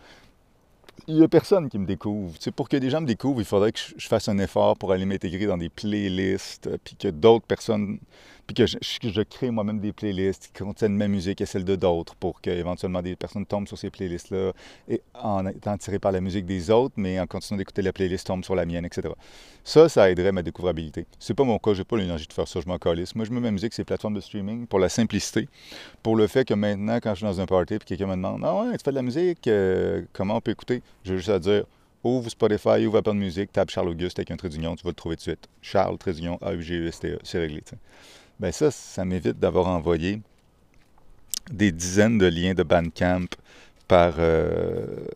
Il 1.07 1.17
n'y 1.17 1.23
a 1.23 1.29
personne 1.29 1.69
qui 1.69 1.79
me 1.79 1.87
découvre. 1.87 2.35
C'est 2.41 2.51
pour 2.51 2.71
que 2.71 2.79
des 2.79 2.89
gens 2.89 3.03
me 3.03 3.07
découvrent, 3.07 3.41
il 3.41 3.45
faudrait 3.45 3.73
que 3.73 3.79
je 3.97 4.09
fasse 4.09 4.29
un 4.29 4.39
effort 4.39 4.79
pour 4.79 4.91
aller 4.93 5.05
m'intégrer 5.05 5.45
dans 5.45 5.59
des 5.59 5.69
playlists, 5.69 6.71
puis 6.83 6.97
que 6.97 7.09
d'autres 7.09 7.47
personnes 7.47 7.99
puis 8.47 8.55
que 8.55 8.67
je, 8.67 9.23
crée 9.23 9.51
moi-même 9.51 9.81
des 9.81 9.93
playlists 9.93 10.51
qui 10.53 10.63
contiennent 10.63 10.97
ma 10.97 11.09
musique 11.09 11.41
et 11.41 11.47
celle 11.47 11.65
de 11.65 11.75
d'autres 11.77 12.15
pour 12.15 12.41
qu'éventuellement 12.41 13.03
des 13.03 13.17
personnes 13.17 13.45
tombent 13.45 13.67
sur 13.67 13.77
ces 13.77 13.91
playlists-là 13.91 14.53
et 14.89 15.03
en 15.15 15.47
étant 15.47 15.77
tirées 15.77 15.99
par 15.99 16.13
la 16.13 16.21
musique 16.21 16.47
des 16.47 16.71
autres, 16.71 16.95
mais 16.97 17.19
en 17.19 17.27
continuant 17.27 17.59
d'écouter 17.59 17.83
la 17.83 17.93
playlist, 17.93 18.27
tombent 18.27 18.45
sur 18.45 18.55
la 18.55 18.65
mienne, 18.65 18.85
etc. 18.85 19.09
Ça, 19.65 19.89
ça 19.89 20.11
aiderait 20.11 20.33
ma 20.33 20.43
découvrabilité. 20.43 21.07
C'est 21.19 21.35
pas 21.35 21.45
mon 21.45 21.59
cas, 21.59 21.75
j'ai 21.75 21.85
pas 21.85 21.97
l'énergie 21.97 22.27
de 22.27 22.33
faire 22.33 22.47
ça, 22.47 22.61
je 22.61 22.69
m'en 22.69 22.79
calisse. 22.79 23.15
Moi, 23.17 23.25
je 23.25 23.33
mets 23.33 23.41
ma 23.41 23.51
musique 23.51 23.73
sur 23.73 23.81
les 23.81 23.87
plateformes 23.87 24.15
de 24.15 24.21
streaming 24.21 24.67
pour 24.67 24.79
la 24.79 24.89
simplicité, 24.89 25.49
pour 26.03 26.15
le 26.17 26.27
fait 26.27 26.45
que 26.45 26.55
maintenant, 26.55 26.97
quand 27.03 27.11
je 27.11 27.17
suis 27.17 27.27
dans 27.27 27.41
un 27.41 27.47
party 27.47 27.75
et 27.75 27.79
quelqu'un 27.79 28.07
me 28.07 28.15
demande 28.15 28.43
Ah 28.45 28.63
ouais, 28.63 28.77
tu 28.77 28.85
fais 28.85 28.91
de 28.91 28.97
la 28.97 29.03
musique, 29.03 29.49
euh, 29.49 30.03
comment 30.13 30.37
on 30.37 30.41
peut 30.41 30.53
écouter 30.53 30.83
J'ai 31.05 31.17
juste 31.17 31.31
à 31.31 31.39
dire 31.39 31.65
ouvre 32.05 32.31
Spotify, 32.31 32.87
ouvre 32.87 32.99
Apple 32.99 33.15
Music, 33.15 33.53
tape 33.53 33.71
Charles 33.71 33.89
Auguste 33.89 34.19
avec 34.19 34.31
un 34.31 34.37
trait 34.37 34.49
d'union, 34.49 34.77
tu 34.77 34.85
vas 34.85 34.91
le 34.91 34.95
trouver 34.95 35.17
tout 35.17 35.21
de 35.21 35.31
suite. 35.31 35.49
Charles, 35.63 35.99
trait 35.99 36.13
d'union, 36.13 36.39
A-U-G-U-S-T-E, 36.43 37.19
c'est 37.23 37.39
réglé. 37.39 37.63
Bien 38.39 38.53
ça, 38.53 38.71
ça 38.71 39.05
m'évite 39.05 39.39
d'avoir 39.39 39.67
envoyé 39.69 40.21
des 41.51 41.73
dizaines 41.73 42.19
de 42.19 42.27
liens 42.27 42.55
de 42.55 42.63
Bandcamp 42.63 43.27
par, 43.89 44.15
euh, 44.19 45.07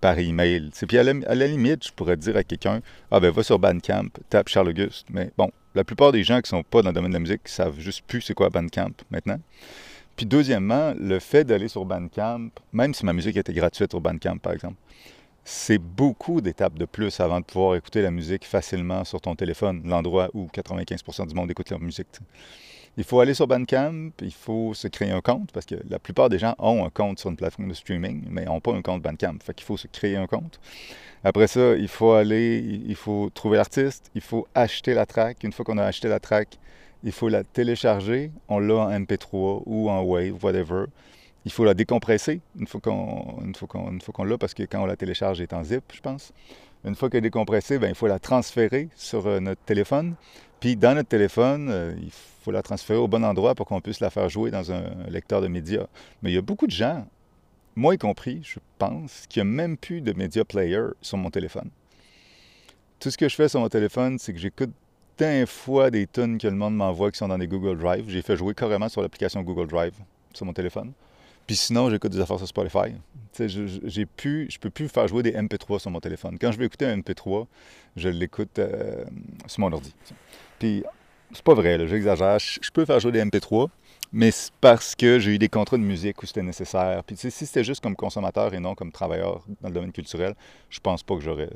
par 0.00 0.18
email. 0.18 0.70
Puis 0.86 0.98
à 0.98 1.02
la, 1.02 1.46
limite, 1.46 1.86
je 1.86 1.92
pourrais 1.92 2.16
dire 2.16 2.36
à 2.36 2.44
quelqu'un 2.44 2.80
Ah 3.10 3.20
ben 3.20 3.30
va 3.30 3.42
sur 3.42 3.58
Bandcamp, 3.58 4.08
tape 4.30 4.48
Charles 4.48 4.68
Auguste. 4.68 5.06
Mais 5.10 5.30
bon, 5.36 5.50
la 5.74 5.82
plupart 5.82 6.12
des 6.12 6.22
gens 6.22 6.36
qui 6.36 6.54
ne 6.54 6.58
sont 6.58 6.62
pas 6.62 6.82
dans 6.82 6.90
le 6.90 6.94
domaine 6.94 7.10
de 7.10 7.16
la 7.16 7.20
musique 7.20 7.48
savent 7.48 7.80
juste 7.80 8.02
plus 8.06 8.20
c'est 8.20 8.34
quoi 8.34 8.48
Bandcamp 8.48 8.92
maintenant. 9.10 9.40
Puis 10.14 10.24
deuxièmement, 10.24 10.94
le 10.98 11.18
fait 11.18 11.44
d'aller 11.44 11.68
sur 11.68 11.84
Bandcamp, 11.84 12.48
même 12.72 12.94
si 12.94 13.04
ma 13.04 13.12
musique 13.12 13.36
était 13.36 13.52
gratuite 13.52 13.90
sur 13.90 14.00
Bandcamp 14.00 14.38
par 14.38 14.52
exemple, 14.52 14.76
c'est 15.48 15.78
beaucoup 15.78 16.40
d'étapes 16.40 16.76
de 16.76 16.86
plus 16.86 17.20
avant 17.20 17.38
de 17.38 17.44
pouvoir 17.44 17.76
écouter 17.76 18.02
la 18.02 18.10
musique 18.10 18.44
facilement 18.44 19.04
sur 19.04 19.20
ton 19.20 19.36
téléphone, 19.36 19.80
l'endroit 19.84 20.28
où 20.34 20.48
95% 20.48 21.28
du 21.28 21.34
monde 21.36 21.48
écoute 21.52 21.70
leur 21.70 21.78
musique. 21.78 22.08
Il 22.96 23.04
faut 23.04 23.20
aller 23.20 23.32
sur 23.32 23.46
Bandcamp, 23.46 24.10
il 24.22 24.32
faut 24.32 24.74
se 24.74 24.88
créer 24.88 25.12
un 25.12 25.20
compte, 25.20 25.52
parce 25.52 25.64
que 25.64 25.76
la 25.88 26.00
plupart 26.00 26.30
des 26.30 26.40
gens 26.40 26.56
ont 26.58 26.84
un 26.84 26.90
compte 26.90 27.20
sur 27.20 27.30
une 27.30 27.36
plateforme 27.36 27.68
de 27.68 27.74
streaming, 27.74 28.24
mais 28.28 28.46
n'ont 28.46 28.60
pas 28.60 28.72
un 28.72 28.82
compte 28.82 29.02
Bandcamp. 29.02 29.36
Fait 29.40 29.54
qu'il 29.54 29.64
faut 29.64 29.76
se 29.76 29.86
créer 29.86 30.16
un 30.16 30.26
compte. 30.26 30.58
Après 31.22 31.46
ça, 31.46 31.76
il 31.76 31.88
faut 31.88 32.12
aller, 32.12 32.58
il 32.84 32.96
faut 32.96 33.30
trouver 33.32 33.56
l'artiste, 33.56 34.10
il 34.16 34.22
faut 34.22 34.48
acheter 34.52 34.94
la 34.94 35.06
track. 35.06 35.44
Une 35.44 35.52
fois 35.52 35.64
qu'on 35.64 35.78
a 35.78 35.84
acheté 35.84 36.08
la 36.08 36.18
track, 36.18 36.58
il 37.04 37.12
faut 37.12 37.28
la 37.28 37.44
télécharger. 37.44 38.32
On 38.48 38.58
l'a 38.58 38.74
en 38.74 38.90
MP3 38.90 39.62
ou 39.64 39.90
en 39.90 40.02
Wave, 40.02 40.42
whatever. 40.42 40.86
Il 41.46 41.52
faut 41.52 41.64
la 41.64 41.74
décompresser 41.74 42.40
une 42.58 42.66
fois 42.66 42.80
qu'on 42.80 44.24
l'a, 44.24 44.36
parce 44.36 44.52
que 44.52 44.64
quand 44.64 44.82
on 44.82 44.86
la 44.86 44.96
télécharge, 44.96 45.38
elle 45.38 45.44
est 45.44 45.54
en 45.54 45.62
zip, 45.62 45.84
je 45.94 46.00
pense. 46.00 46.32
Une 46.84 46.96
fois 46.96 47.08
qu'elle 47.08 47.18
est 47.18 47.30
décompressée, 47.30 47.78
bien, 47.78 47.88
il 47.88 47.94
faut 47.94 48.08
la 48.08 48.18
transférer 48.18 48.88
sur 48.96 49.28
euh, 49.28 49.38
notre 49.38 49.62
téléphone. 49.62 50.16
Puis 50.58 50.74
dans 50.74 50.96
notre 50.96 51.08
téléphone, 51.08 51.68
euh, 51.70 51.94
il 52.02 52.10
faut 52.10 52.50
la 52.50 52.62
transférer 52.62 52.98
au 52.98 53.06
bon 53.06 53.24
endroit 53.24 53.54
pour 53.54 53.66
qu'on 53.66 53.80
puisse 53.80 54.00
la 54.00 54.10
faire 54.10 54.28
jouer 54.28 54.50
dans 54.50 54.72
un 54.72 54.82
lecteur 55.08 55.40
de 55.40 55.46
médias. 55.46 55.86
Mais 56.20 56.32
il 56.32 56.34
y 56.34 56.38
a 56.38 56.42
beaucoup 56.42 56.66
de 56.66 56.72
gens, 56.72 57.06
moi 57.76 57.94
y 57.94 57.98
compris, 57.98 58.40
je 58.42 58.58
pense, 58.78 59.26
qui 59.28 59.38
n'ont 59.38 59.44
même 59.44 59.76
plus 59.76 60.00
de 60.00 60.12
media 60.14 60.44
player 60.44 60.82
sur 61.00 61.16
mon 61.16 61.30
téléphone. 61.30 61.70
Tout 62.98 63.12
ce 63.12 63.16
que 63.16 63.28
je 63.28 63.36
fais 63.36 63.48
sur 63.48 63.60
mon 63.60 63.68
téléphone, 63.68 64.18
c'est 64.18 64.32
que 64.32 64.40
j'écoute 64.40 64.72
d'un 65.16 65.46
fois 65.46 65.92
des 65.92 66.08
tonnes 66.08 66.38
que 66.38 66.48
le 66.48 66.56
monde 66.56 66.74
m'envoie 66.74 67.12
qui 67.12 67.18
sont 67.18 67.28
dans 67.28 67.38
des 67.38 67.46
Google 67.46 67.78
Drive. 67.78 68.06
J'ai 68.08 68.22
fait 68.22 68.36
jouer 68.36 68.52
carrément 68.52 68.88
sur 68.88 69.00
l'application 69.00 69.42
Google 69.42 69.68
Drive 69.68 69.94
sur 70.34 70.44
mon 70.44 70.52
téléphone. 70.52 70.92
Puis 71.46 71.56
sinon, 71.56 71.90
j'écoute 71.90 72.12
des 72.12 72.20
affaires 72.20 72.38
sur 72.38 72.48
Spotify. 72.48 72.94
J'ai 73.38 74.06
pu, 74.06 74.48
je 74.50 74.58
peux 74.58 74.70
plus 74.70 74.88
faire 74.88 75.06
jouer 75.06 75.22
des 75.22 75.32
MP3 75.32 75.78
sur 75.78 75.90
mon 75.90 76.00
téléphone. 76.00 76.38
Quand 76.40 76.52
je 76.52 76.58
veux 76.58 76.64
écouter 76.64 76.86
un 76.86 76.98
MP3, 76.98 77.46
je 77.96 78.08
l'écoute 78.08 78.58
euh, 78.58 79.04
sur 79.46 79.60
mon 79.60 79.72
ordi. 79.72 79.94
Puis 80.58 80.84
c'est 81.32 81.44
pas 81.44 81.54
vrai, 81.54 81.86
j'exagère. 81.86 82.38
Je 82.38 82.70
peux 82.70 82.84
faire 82.84 82.98
jouer 82.98 83.12
des 83.12 83.24
MP3, 83.24 83.68
mais 84.12 84.30
c'est 84.30 84.52
parce 84.60 84.94
que 84.94 85.18
j'ai 85.18 85.34
eu 85.34 85.38
des 85.38 85.48
contrats 85.48 85.76
de 85.76 85.82
musique 85.82 86.22
où 86.22 86.26
c'était 86.26 86.42
nécessaire. 86.42 87.04
Puis 87.04 87.16
si 87.16 87.30
c'était 87.30 87.64
juste 87.64 87.82
comme 87.82 87.96
consommateur 87.96 88.54
et 88.54 88.60
non 88.60 88.74
comme 88.74 88.90
travailleur 88.90 89.44
dans 89.60 89.68
le 89.68 89.74
domaine 89.74 89.92
culturel, 89.92 90.34
je 90.70 90.80
pense 90.80 91.02
pas 91.02 91.16
que 91.16 91.22
j'aurais 91.22 91.50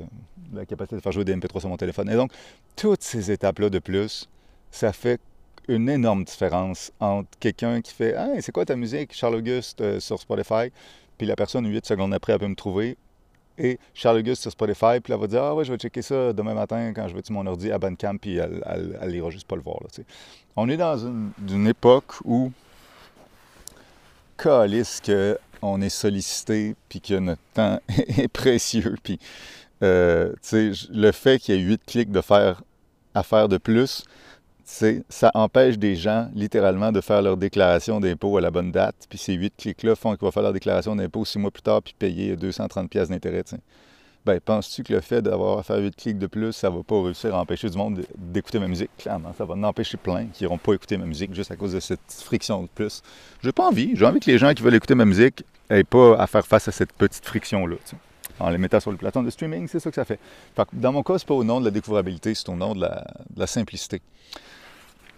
la 0.53 0.65
capacité 0.65 0.97
de 0.97 1.01
faire 1.01 1.11
jouer 1.11 1.25
des 1.25 1.35
MP3 1.35 1.61
sur 1.61 1.69
mon 1.69 1.77
téléphone. 1.77 2.09
Et 2.09 2.15
donc, 2.15 2.31
toutes 2.75 3.03
ces 3.03 3.31
étapes-là 3.31 3.69
de 3.69 3.79
plus, 3.79 4.29
ça 4.71 4.93
fait 4.93 5.19
une 5.71 5.89
énorme 5.89 6.23
différence 6.23 6.91
entre 6.99 7.29
quelqu'un 7.39 7.81
qui 7.81 7.93
fait 7.93 8.13
Hey, 8.15 8.41
c'est 8.41 8.51
quoi 8.51 8.65
ta 8.65 8.75
musique, 8.75 9.13
Charles 9.13 9.35
Auguste 9.35 9.81
euh, 9.81 9.99
sur 9.99 10.19
Spotify 10.19 10.71
Puis 11.17 11.27
la 11.27 11.35
personne, 11.35 11.65
huit 11.67 11.85
secondes 11.85 12.13
après, 12.13 12.33
elle 12.33 12.39
peut 12.39 12.47
me 12.47 12.55
trouver. 12.55 12.97
Et 13.57 13.79
Charles 13.93 14.17
Auguste 14.19 14.41
sur 14.41 14.51
Spotify, 14.51 14.99
puis 15.01 15.13
elle 15.13 15.19
va 15.19 15.27
dire 15.27 15.43
Ah 15.43 15.55
ouais, 15.55 15.63
je 15.63 15.71
vais 15.71 15.77
checker 15.77 16.01
ça 16.01 16.33
demain 16.33 16.53
matin 16.53 16.93
quand 16.93 17.07
je 17.07 17.15
vais 17.15 17.21
sur 17.23 17.33
mon 17.33 17.45
ordi 17.45 17.71
à 17.71 17.77
Bandcamp, 17.77 18.17
puis 18.17 18.37
elle, 18.37 18.63
elle, 19.01 19.15
ira 19.15 19.29
juste 19.29 19.47
pas 19.47 19.55
le 19.55 19.61
voir. 19.61 19.77
On 20.55 20.67
est 20.69 20.77
dans 20.77 20.97
une, 20.97 21.67
époque 21.67 22.13
où, 22.25 22.51
calice 24.37 25.01
qu'on 25.01 25.81
est 25.81 25.89
sollicité, 25.89 26.75
puis 26.89 27.01
que 27.01 27.13
notre 27.15 27.41
temps 27.53 27.79
est 27.89 28.27
précieux. 28.27 28.95
Puis, 29.03 29.19
euh, 29.83 30.33
le 30.51 31.11
fait 31.11 31.39
qu'il 31.39 31.55
y 31.55 31.57
ait 31.57 31.61
huit 31.61 31.81
clics 31.85 32.11
de 32.11 32.21
faire 32.21 32.61
de 33.13 33.57
plus, 33.57 34.03
ça 34.65 35.31
empêche 35.33 35.77
des 35.77 35.95
gens, 35.95 36.29
littéralement, 36.33 36.91
de 36.91 37.01
faire 37.01 37.21
leur 37.21 37.37
déclaration 37.37 37.99
d'impôt 37.99 38.37
à 38.37 38.41
la 38.41 38.51
bonne 38.51 38.71
date. 38.71 38.95
Puis 39.09 39.17
ces 39.17 39.33
huit 39.33 39.53
clics-là 39.57 39.95
font 39.95 40.11
qu'ils 40.11 40.21
vont 40.21 40.31
faire 40.31 40.43
leur 40.43 40.53
déclaration 40.53 40.95
d'impôt 40.95 41.25
six 41.25 41.39
mois 41.39 41.51
plus 41.51 41.61
tard 41.61 41.81
puis 41.81 41.95
payer 41.97 42.35
230 42.35 42.89
pièces 42.89 43.09
d'intérêt. 43.09 43.43
Ben, 44.23 44.39
penses-tu 44.39 44.83
que 44.83 44.93
le 44.93 45.01
fait 45.01 45.23
d'avoir 45.23 45.57
à 45.57 45.63
faire 45.63 45.77
huit 45.77 45.95
clics 45.95 46.19
de 46.19 46.27
plus, 46.27 46.53
ça 46.53 46.69
va 46.69 46.83
pas 46.83 47.01
réussir 47.01 47.33
à 47.33 47.39
empêcher 47.39 47.69
du 47.69 47.77
monde 47.77 48.05
d'écouter 48.15 48.59
ma 48.59 48.67
musique? 48.67 48.91
Clairement, 48.97 49.33
ça 49.35 49.45
va 49.45 49.55
en 49.55 49.63
empêcher 49.63 49.97
plein 49.97 50.27
qui 50.27 50.43
n'iront 50.43 50.59
pas 50.59 50.73
écouter 50.73 50.97
ma 50.97 51.05
musique 51.05 51.33
juste 51.33 51.49
à 51.49 51.55
cause 51.55 51.73
de 51.73 51.79
cette 51.79 51.99
friction 52.23 52.61
de 52.61 52.67
plus. 52.67 53.01
J'ai 53.43 53.51
pas 53.51 53.67
envie. 53.67 53.95
J'ai 53.95 54.05
envie 54.05 54.19
que 54.19 54.29
les 54.29 54.37
gens 54.37 54.53
qui 54.53 54.61
veulent 54.61 54.75
écouter 54.75 54.93
ma 54.93 55.05
musique 55.05 55.43
n'aient 55.71 55.83
pas 55.83 56.17
à 56.19 56.27
faire 56.27 56.45
face 56.45 56.67
à 56.67 56.71
cette 56.71 56.93
petite 56.93 57.25
friction-là. 57.25 57.77
En 58.41 58.49
les 58.49 58.57
mettant 58.57 58.79
sur 58.79 58.91
le 58.91 58.97
plateau 58.97 59.21
de 59.21 59.29
streaming, 59.29 59.67
c'est 59.67 59.79
ça 59.79 59.89
que 59.89 59.95
ça 59.95 60.05
fait. 60.05 60.19
dans 60.73 60.91
mon 60.91 61.03
cas, 61.03 61.17
c'est 61.17 61.27
pas 61.27 61.35
au 61.35 61.43
nom 61.43 61.59
de 61.59 61.65
la 61.65 61.71
découvrabilité, 61.71 62.33
c'est 62.33 62.49
au 62.49 62.55
nom 62.55 62.73
de 62.73 62.87
la 63.37 63.47
simplicité. 63.47 64.01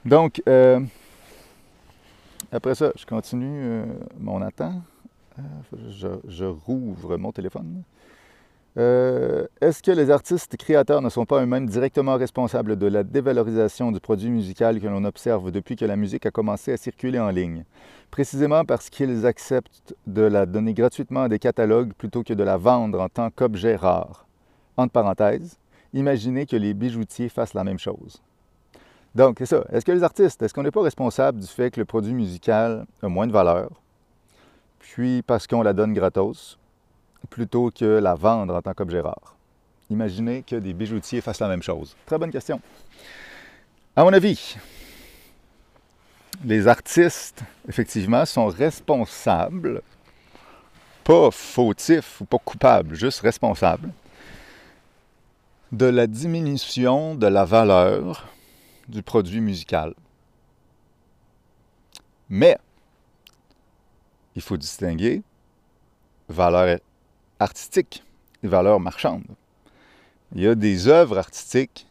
Donc, 0.06 0.42
euh, 0.48 0.80
après 2.51 2.75
ça, 2.75 2.92
je 2.96 3.06
continue 3.06 3.63
euh, 3.63 3.86
mon 4.20 4.42
attend. 4.42 4.82
Euh, 5.39 6.12
je, 6.27 6.46
rouvre 6.46 7.18
mon 7.18 7.32
téléphone. 7.32 7.84
Est-ce 8.75 9.84
que 9.84 9.92
les 9.92 10.10
artistes 10.10 10.58
créateurs 10.58 11.01
ne 11.01 11.10
sont 11.10 11.25
pas 11.25 11.44
eux-mêmes 11.44 11.68
directement 11.68 12.15
responsables 12.15 12.75
de 12.75 12.88
la 12.88 13.03
dévalorisation 13.03 13.92
du 13.92 14.00
produit 14.00 14.32
musical 14.32 14.80
que 14.80 14.88
l'on 14.88 15.06
observe 15.06 15.51
depuis 15.51 15.75
que 15.75 15.86
la 15.86 15.96
musique 15.96 16.25
a 16.25 16.32
commencé 16.32 16.74
à 16.74 16.77
circuler 16.77 17.20
en 17.20 17.30
ligne? 17.30 17.65
Précisément 18.10 18.65
parce 18.65 18.89
qu'ils 18.89 19.25
acceptent 19.27 19.96
de 20.08 20.24
la 20.24 20.46
donner 20.46 20.74
gratuitement 20.74 21.24
à 21.24 21.30
des 21.30 21.39
catalogues 21.39 21.94
plutôt 21.94 22.24
que 22.24 22.34
de 22.34 22.44
la 22.44 22.58
vendre 22.58 23.00
en 23.00 23.10
tant 23.10 23.30
qu'objet 23.30 23.75
rare. 23.75 24.25
Entre 24.75 24.92
parenthèses, 24.92 25.60
imaginez 25.94 26.48
que 26.48 26.56
les 26.56 26.74
bijoutiers 26.74 27.30
fassent 27.30 27.53
la 27.53 27.63
même 27.63 27.80
chose. 27.80 28.24
Donc, 29.13 29.36
c'est 29.38 29.46
ça. 29.46 29.63
Est-ce 29.72 29.86
que 29.86 29.92
les 29.92 30.01
artistes, 30.01 30.42
est-ce 30.42 30.51
qu'on 30.51 30.63
n'est 30.63 30.72
pas 30.72 30.82
responsable 30.82 31.39
du 31.39 31.48
fait 31.48 31.70
que 31.70 31.80
le 31.80 31.86
produit 31.86 32.13
musical 32.13 32.88
a 33.03 33.08
moins 33.08 33.27
de 33.27 33.32
valeur, 33.32 33.70
puis 34.80 35.22
parce 35.22 35.46
qu'on 35.46 35.62
la 35.62 35.74
donne 35.74 35.94
gratos, 35.94 36.58
plutôt 37.30 37.72
que 37.72 37.86
la 37.86 38.15
vendre 38.15 38.56
en 38.56 38.62
tant 38.62 38.74
qu'objet 38.74 39.01
rare? 39.01 39.36
Imaginez 39.89 40.44
que 40.44 40.56
des 40.56 40.74
bijoutiers 40.74 41.22
fassent 41.22 41.39
la 41.39 41.48
même 41.48 41.63
chose. 41.63 41.96
Très 42.06 42.18
bonne 42.18 42.32
question. 42.32 42.62
À 43.96 44.03
mon 44.03 44.13
avis, 44.13 44.56
les 46.44 46.68
artistes, 46.68 47.44
effectivement, 47.68 48.25
sont 48.25 48.48
responsables, 48.48 49.82
pas 51.03 51.30
fautifs 51.32 52.22
ou 52.22 52.25
pas 52.25 52.39
coupables, 52.39 52.96
juste 52.96 53.20
responsables 53.20 53.92
de 55.72 55.86
la 55.88 56.06
diminution 56.06 57.15
de 57.15 57.27
la 57.27 57.46
valeur 57.46 58.27
du 58.88 59.01
produit 59.01 59.42
musical. 59.42 59.96
Mais, 62.30 62.58
il 64.36 64.42
faut 64.42 64.58
distinguer 64.58 65.24
valeur 66.30 66.80
artistique 67.44 68.04
et 68.44 68.48
valeur 68.48 68.80
marchande. 68.80 69.24
Il 70.36 70.42
y 70.42 70.48
a 70.48 70.56
des 70.56 70.88
œuvres 70.88 71.18
artistiques 71.18 71.88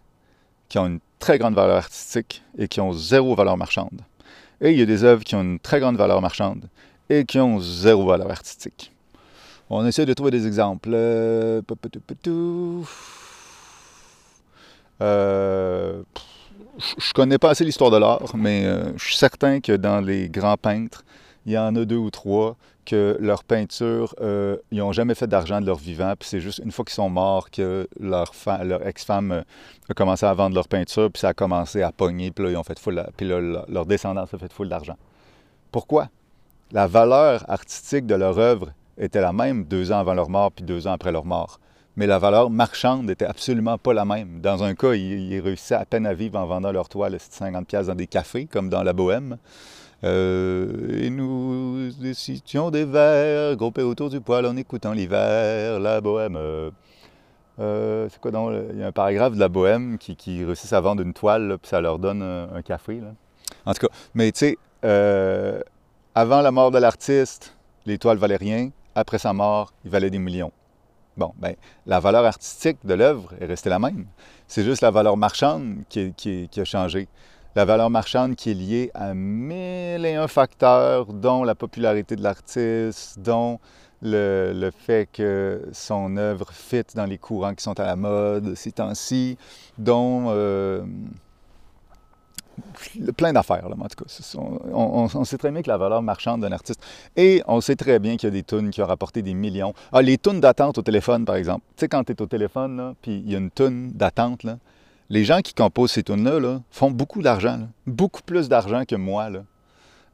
qui 0.68 0.78
ont 0.78 0.86
une 0.86 1.00
très 1.18 1.38
grande 1.38 1.54
valeur 1.54 1.76
artistique 1.76 2.42
et 2.58 2.66
qui 2.66 2.80
ont 2.80 2.92
zéro 2.92 3.34
valeur 3.34 3.56
marchande. 3.56 4.00
Et 4.60 4.72
il 4.72 4.78
y 4.78 4.82
a 4.82 4.86
des 4.86 5.04
œuvres 5.04 5.22
qui 5.22 5.34
ont 5.34 5.42
une 5.42 5.58
très 5.58 5.80
grande 5.80 5.96
valeur 5.96 6.20
marchande 6.20 6.64
et 7.08 7.24
qui 7.24 7.38
ont 7.38 7.60
zéro 7.60 8.06
valeur 8.06 8.30
artistique. 8.30 8.92
On 9.70 9.86
essaie 9.86 10.06
de 10.06 10.12
trouver 10.12 10.30
des 10.30 10.46
exemples. 10.46 10.90
Euh, 10.92 11.62
euh, 15.00 16.02
je 16.98 17.12
connais 17.12 17.38
pas 17.38 17.50
assez 17.50 17.64
l'histoire 17.64 17.90
de 17.90 17.96
l'art, 17.96 18.36
mais 18.36 18.66
euh, 18.66 18.96
je 18.96 19.04
suis 19.04 19.16
certain 19.16 19.60
que 19.60 19.72
dans 19.72 20.00
les 20.00 20.28
grands 20.28 20.56
peintres, 20.56 21.04
il 21.46 21.52
y 21.52 21.58
en 21.58 21.74
a 21.74 21.84
deux 21.84 21.96
ou 21.96 22.10
trois 22.10 22.56
que 22.84 23.16
leur 23.20 23.44
peinture, 23.44 24.14
euh, 24.20 24.56
ils 24.70 24.78
n'ont 24.78 24.92
jamais 24.92 25.14
fait 25.14 25.26
d'argent 25.26 25.60
de 25.60 25.66
leur 25.66 25.78
vivant, 25.78 26.14
puis 26.18 26.28
c'est 26.28 26.40
juste 26.40 26.60
une 26.64 26.72
fois 26.72 26.84
qu'ils 26.84 26.94
sont 26.94 27.10
morts 27.10 27.50
que 27.50 27.88
leur, 28.00 28.32
leur 28.64 28.86
ex-femme 28.86 29.32
euh, 29.32 29.42
a 29.88 29.94
commencé 29.94 30.26
à 30.26 30.34
vendre 30.34 30.54
leur 30.54 30.68
peinture, 30.68 31.10
puis 31.10 31.20
ça 31.20 31.28
a 31.28 31.34
commencé 31.34 31.82
à 31.82 31.92
pogner, 31.92 32.30
puis 32.30 32.44
là, 32.44 32.50
ils 32.50 32.56
ont 32.56 32.64
fait 32.64 32.78
full, 32.78 33.04
puis 33.16 33.26
là, 33.26 33.64
leur 33.68 33.86
descendance 33.86 34.34
a 34.34 34.38
fait 34.38 34.52
full 34.52 34.68
d'argent. 34.68 34.96
Pourquoi? 35.70 36.08
La 36.72 36.86
valeur 36.86 37.44
artistique 37.50 38.06
de 38.06 38.14
leur 38.14 38.38
œuvre 38.38 38.72
était 38.98 39.20
la 39.20 39.32
même 39.32 39.64
deux 39.64 39.92
ans 39.92 39.98
avant 39.98 40.14
leur 40.14 40.28
mort, 40.28 40.52
puis 40.52 40.64
deux 40.64 40.86
ans 40.86 40.92
après 40.92 41.12
leur 41.12 41.24
mort. 41.24 41.60
Mais 41.96 42.06
la 42.06 42.18
valeur 42.18 42.48
marchande 42.48 43.04
n'était 43.04 43.26
absolument 43.26 43.76
pas 43.76 43.92
la 43.92 44.04
même. 44.04 44.40
Dans 44.40 44.62
un 44.62 44.74
cas, 44.74 44.94
ils, 44.94 45.38
réussissaient 45.40 45.74
à 45.74 45.84
peine 45.84 46.06
à 46.06 46.14
vivre 46.14 46.38
en 46.38 46.46
vendant 46.46 46.72
leur 46.72 46.88
toile 46.88 47.14
à 47.14 47.18
50 47.18 47.66
pièces 47.66 47.86
dans 47.86 47.94
des 47.94 48.06
cafés, 48.06 48.46
comme 48.46 48.70
dans 48.70 48.82
la 48.82 48.94
Bohème. 48.94 49.36
Euh, 50.04 51.00
et 51.00 51.10
nous 51.10 51.90
décidions 51.92 52.70
des 52.70 52.84
vers 52.84 53.54
groupés 53.56 53.82
autour 53.82 54.10
du 54.10 54.20
poêle 54.20 54.46
en 54.46 54.56
écoutant 54.56 54.92
l'hiver, 54.92 55.78
la 55.78 56.00
bohème. 56.00 56.36
Euh, 57.60 58.08
c'est 58.10 58.20
quoi? 58.20 58.32
Il 58.72 58.78
y 58.78 58.82
a 58.82 58.88
un 58.88 58.92
paragraphe 58.92 59.34
de 59.34 59.38
la 59.38 59.48
bohème 59.48 59.98
qui, 59.98 60.16
qui 60.16 60.44
réussissent 60.44 60.72
à 60.72 60.80
vendre 60.80 61.02
une 61.02 61.12
toile, 61.12 61.58
puis 61.60 61.68
ça 61.68 61.80
leur 61.80 61.98
donne 61.98 62.22
un, 62.22 62.62
café. 62.62 63.00
En 63.64 63.74
tout 63.74 63.86
cas, 63.86 63.94
mais 64.14 64.32
tu 64.32 64.38
sais, 64.40 64.58
euh, 64.84 65.60
avant 66.14 66.40
la 66.40 66.50
mort 66.50 66.70
de 66.70 66.78
l'artiste, 66.78 67.56
les 67.86 67.98
toiles 67.98 68.18
valaient 68.18 68.36
rien. 68.36 68.70
Après 68.94 69.18
sa 69.18 69.32
mort, 69.32 69.72
il 69.84 69.90
valait 69.90 70.10
des 70.10 70.18
millions. 70.18 70.52
Bon, 71.16 71.32
ben, 71.38 71.54
la 71.86 72.00
valeur 72.00 72.24
artistique 72.24 72.78
de 72.84 72.94
l'œuvre 72.94 73.34
est 73.40 73.46
restée 73.46 73.70
la 73.70 73.78
même. 73.78 74.06
C'est 74.48 74.64
juste 74.64 74.82
la 74.82 74.90
valeur 74.90 75.16
marchande 75.16 75.76
qui 75.88 76.50
a 76.56 76.64
changé 76.64 77.06
la 77.54 77.64
valeur 77.64 77.90
marchande 77.90 78.34
qui 78.36 78.50
est 78.50 78.54
liée 78.54 78.90
à 78.94 79.14
mille 79.14 80.06
et 80.06 80.14
un 80.14 80.28
facteurs, 80.28 81.06
dont 81.06 81.44
la 81.44 81.54
popularité 81.54 82.16
de 82.16 82.22
l'artiste, 82.22 83.18
dont 83.18 83.58
le, 84.02 84.70
fait 84.76 85.08
que 85.12 85.62
son 85.72 86.16
œuvre 86.16 86.50
fit 86.52 86.82
dans 86.94 87.06
les 87.06 87.18
courants 87.18 87.54
qui 87.54 87.62
sont 87.62 87.78
à 87.78 87.86
la 87.86 87.96
mode 87.96 88.54
ces 88.54 88.72
temps-ci, 88.72 89.36
dont 89.78 90.26
euh, 90.28 90.82
plein 93.16 93.32
d'affaires, 93.32 93.66
en 93.66 93.88
tout 93.88 94.04
cas. 94.04 94.38
On, 94.72 95.24
sait 95.24 95.38
très 95.38 95.50
bien 95.50 95.62
que 95.62 95.68
la 95.68 95.78
valeur 95.78 96.02
marchande 96.02 96.40
d'un 96.42 96.52
artiste. 96.52 96.82
Et 97.16 97.42
on 97.46 97.60
sait 97.60 97.76
très 97.76 97.98
bien 97.98 98.16
qu'il 98.16 98.28
y 98.28 98.32
a 98.32 98.32
des 98.32 98.42
tunes 98.42 98.70
qui 98.70 98.82
ont 98.82 98.86
rapporté 98.86 99.22
des 99.22 99.34
millions. 99.34 99.74
Ah, 99.92 100.02
les 100.02 100.18
tunes 100.18 100.40
d'attente 100.40 100.78
au 100.78 100.82
téléphone, 100.82 101.24
par 101.24 101.36
exemple. 101.36 101.62
Tu 101.76 101.80
sais, 101.80 101.88
quand 101.88 102.04
tu 102.04 102.12
es 102.12 102.22
au 102.22 102.26
téléphone, 102.26 102.94
puis 103.02 103.22
il 103.24 103.30
y 103.30 103.34
a 103.34 103.38
une 103.38 103.50
tune 103.50 103.92
d'attente, 103.92 104.42
là, 104.42 104.58
les 105.12 105.26
gens 105.26 105.42
qui 105.42 105.52
composent 105.52 105.92
ces 105.92 106.02
tunes-là 106.02 106.62
font 106.70 106.90
beaucoup 106.90 107.20
d'argent, 107.20 107.68
beaucoup 107.86 108.22
plus 108.22 108.48
d'argent 108.48 108.86
que 108.86 108.96
moi, 108.96 109.28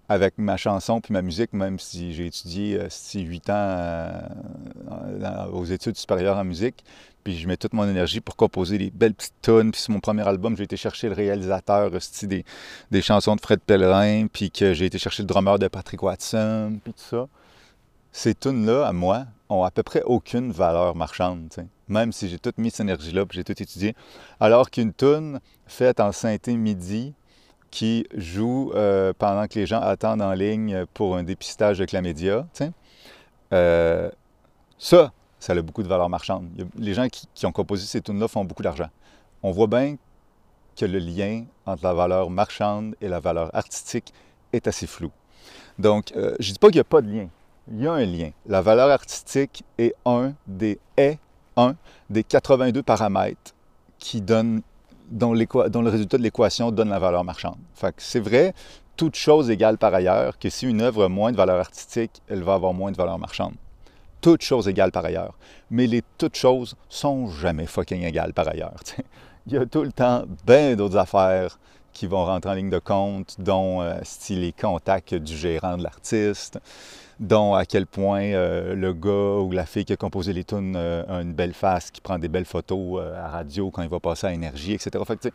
avec 0.09 0.35
ma 0.39 0.57
chanson 0.57 1.01
puis 1.01 1.13
ma 1.13 1.23
musique, 1.23 1.53
même 1.53 1.79
si 1.79 2.13
j'ai 2.13 2.27
étudié 2.27 2.81
euh, 2.81 2.89
huit 3.15 3.49
ans 3.49 3.53
euh, 3.55 5.47
aux 5.53 5.65
études 5.67 5.97
supérieures 5.97 6.37
en 6.37 6.43
musique. 6.43 6.85
Puis 7.23 7.39
je 7.39 7.47
mets 7.47 7.57
toute 7.57 7.75
mon 7.75 7.89
énergie 7.89 8.21
pour 8.21 8.35
composer 8.35 8.77
des 8.77 8.91
belles 8.91 9.15
petites 9.15 9.41
tunes. 9.41 9.71
Puis 9.71 9.83
sur 9.83 9.93
mon 9.93 10.01
premier 10.01 10.27
album, 10.27 10.57
j'ai 10.57 10.65
été 10.65 10.77
chercher 10.77 11.09
le 11.09 11.15
réalisateur 11.15 11.93
des, 12.23 12.45
des 12.91 13.03
chansons 13.03 13.37
de 13.37 13.41
Fred 13.41 13.61
Pellerin, 13.61 14.27
puis 14.27 14.51
que 14.51 14.73
j'ai 14.73 14.87
été 14.87 14.99
chercher 14.99 15.23
le 15.23 15.29
drummer 15.29 15.61
de 15.61 15.69
Patrick 15.69 16.03
Watson, 16.03 16.81
puis 16.83 16.93
tout 16.93 17.17
ça. 17.17 17.29
Ces 18.11 18.35
tunes-là, 18.35 18.85
à 18.85 18.93
moi, 18.93 19.27
ont 19.49 19.65
à 19.65 19.71
peu 19.71 19.83
près 19.83 20.03
aucune 20.03 20.53
valeur 20.53 20.95
marchande 20.97 21.69
même 21.89 22.13
si 22.13 22.29
j'ai 22.29 22.39
toute 22.39 22.59
mis 22.59 22.71
cette 22.71 22.81
énergie-là, 22.81 23.25
j'ai 23.31 23.45
tout 23.45 23.61
étudié. 23.61 23.95
Alors 24.41 24.71
qu'une 24.71 24.93
tune 24.93 25.41
faite 25.67 26.01
en 26.01 26.13
synthé 26.13 26.57
midi 26.57 27.15
qui 27.71 28.07
joue 28.15 28.73
euh, 28.75 29.13
pendant 29.19 29.47
que 29.47 29.59
les 29.59 29.67
gens 29.67 29.81
attendent 29.81 30.23
en 30.23 30.33
ligne 30.33 30.87
pour 30.95 31.17
un 31.17 31.23
dépistage 31.23 31.79
de 31.79 31.85
chlamydia, 31.85 32.47
euh, 33.53 34.11
ça, 34.79 35.13
ça 35.39 35.53
a 35.53 35.63
beaucoup 35.63 35.83
de 35.83 35.89
valeur 35.89 36.09
marchande. 36.09 36.49
Les 36.77 36.95
gens 36.95 37.09
qui, 37.09 37.47
ont 37.47 37.53
composé 37.53 37.87
ces 37.87 38.01
tunes-là 38.01 38.29
font 38.29 38.45
beaucoup 38.45 38.63
d'argent. 38.63 38.89
On 39.43 39.51
voit 39.51 39.67
bien 39.67 39.97
que 40.77 40.85
le 40.85 40.99
lien 40.99 41.45
entre 41.67 41.85
la 41.85 41.93
valeur 41.93 42.31
marchande 42.31 42.95
et 43.01 43.09
la 43.09 43.21
valeur 43.21 43.55
artistique 43.55 44.13
est 44.53 44.67
assez 44.67 44.87
flou. 44.87 45.11
Donc, 45.79 46.13
euh, 46.17 46.35
je 46.41 46.49
ne 46.49 46.53
dis 46.55 46.59
pas 46.59 46.69
qu'il 46.69 46.77
n'y 46.77 46.81
a 46.81 46.85
pas 46.85 47.03
de 47.03 47.11
lien. 47.11 47.29
Il 47.71 47.83
y 47.83 47.87
a 47.87 47.93
un 47.93 48.05
lien. 48.05 48.31
La 48.47 48.63
valeur 48.63 48.91
artistique 48.91 49.63
est 49.77 49.95
un 50.07 50.33
des 50.47 50.79
un 51.59 51.75
des 52.09 52.25
82 52.25 52.83
paramètres 52.83 53.53
qui 53.99 54.21
donnent, 54.21 54.63
dont, 55.11 55.33
le 55.33 55.89
résultat 55.89 56.17
de 56.17 56.23
l'équation 56.23 56.71
donne 56.71 56.91
la 56.91 57.01
valeur 57.01 57.25
marchande. 57.25 57.59
C'est 57.97 58.21
vrai, 58.21 58.55
toute 58.97 59.17
chose 59.17 59.51
égale 59.51 59.77
par 59.77 59.93
ailleurs, 59.93 60.39
que 60.39 60.51
si 60.51 60.67
une 60.67 60.81
œuvre 60.81 61.05
a 61.05 61.09
moins 61.09 61.33
de 61.33 61.37
valeur 61.37 61.59
artistique, 61.59 62.23
elle 62.29 62.43
va 62.43 62.55
avoir 62.55 62.73
moins 62.73 62.93
de 62.93 62.97
valeur 62.97 63.19
marchande. 63.19 63.55
Toutes 64.21 64.43
choses 64.43 64.69
égales 64.69 64.93
par 64.93 65.05
ailleurs. 65.05 65.35
Mais 65.71 65.87
les 65.87 66.03
toutes 66.17 66.37
choses 66.37 66.77
sont 66.89 67.29
jamais 67.29 67.67
fucking 67.67 68.03
égales 68.03 68.33
par 68.33 68.49
ailleurs. 68.49 68.81
Il 69.47 69.55
y 69.55 69.59
a 69.59 69.67
tout 69.67 69.83
le 69.83 69.93
temps 69.93 70.25
bien 70.47 70.77
d'autres 70.77 70.97
affaires 70.97 71.59
qui 71.93 72.07
vont 72.07 72.25
rentrer 72.25 72.51
en 72.51 72.55
ligne 72.55 72.71
de 72.71 72.79
compte, 72.79 73.37
dont 73.39 73.83
euh, 73.83 73.99
les 74.31 74.53
contacts 74.53 75.15
du 75.15 75.37
gérant 75.37 75.77
de 75.77 75.83
l'artiste, 75.83 76.61
dont 77.21 77.55
à 77.55 77.65
quel 77.65 77.87
point 77.87 78.23
euh, 78.23 78.75
le 78.75 78.93
gars 78.93 79.43
ou 79.43 79.51
la 79.51 79.67
fille 79.67 79.85
qui 79.85 79.93
a 79.93 79.97
composé 79.97 80.33
les 80.33 80.45
tunes 80.45 80.75
euh, 80.77 81.05
a 81.09 81.21
une 81.21 81.33
belle 81.33 81.55
face, 81.55 81.91
qui 81.91 82.01
prend 82.01 82.19
des 82.19 82.29
belles 82.29 82.45
photos 82.45 83.01
euh, 83.01 83.25
à 83.25 83.29
radio 83.29 83.71
quand 83.71 83.83
il 83.83 83.89
va 83.89 84.01
passer 84.01 84.29
à 84.29 84.33
énergie, 84.33 84.73
etc. 84.73 85.03
Fait 85.07 85.33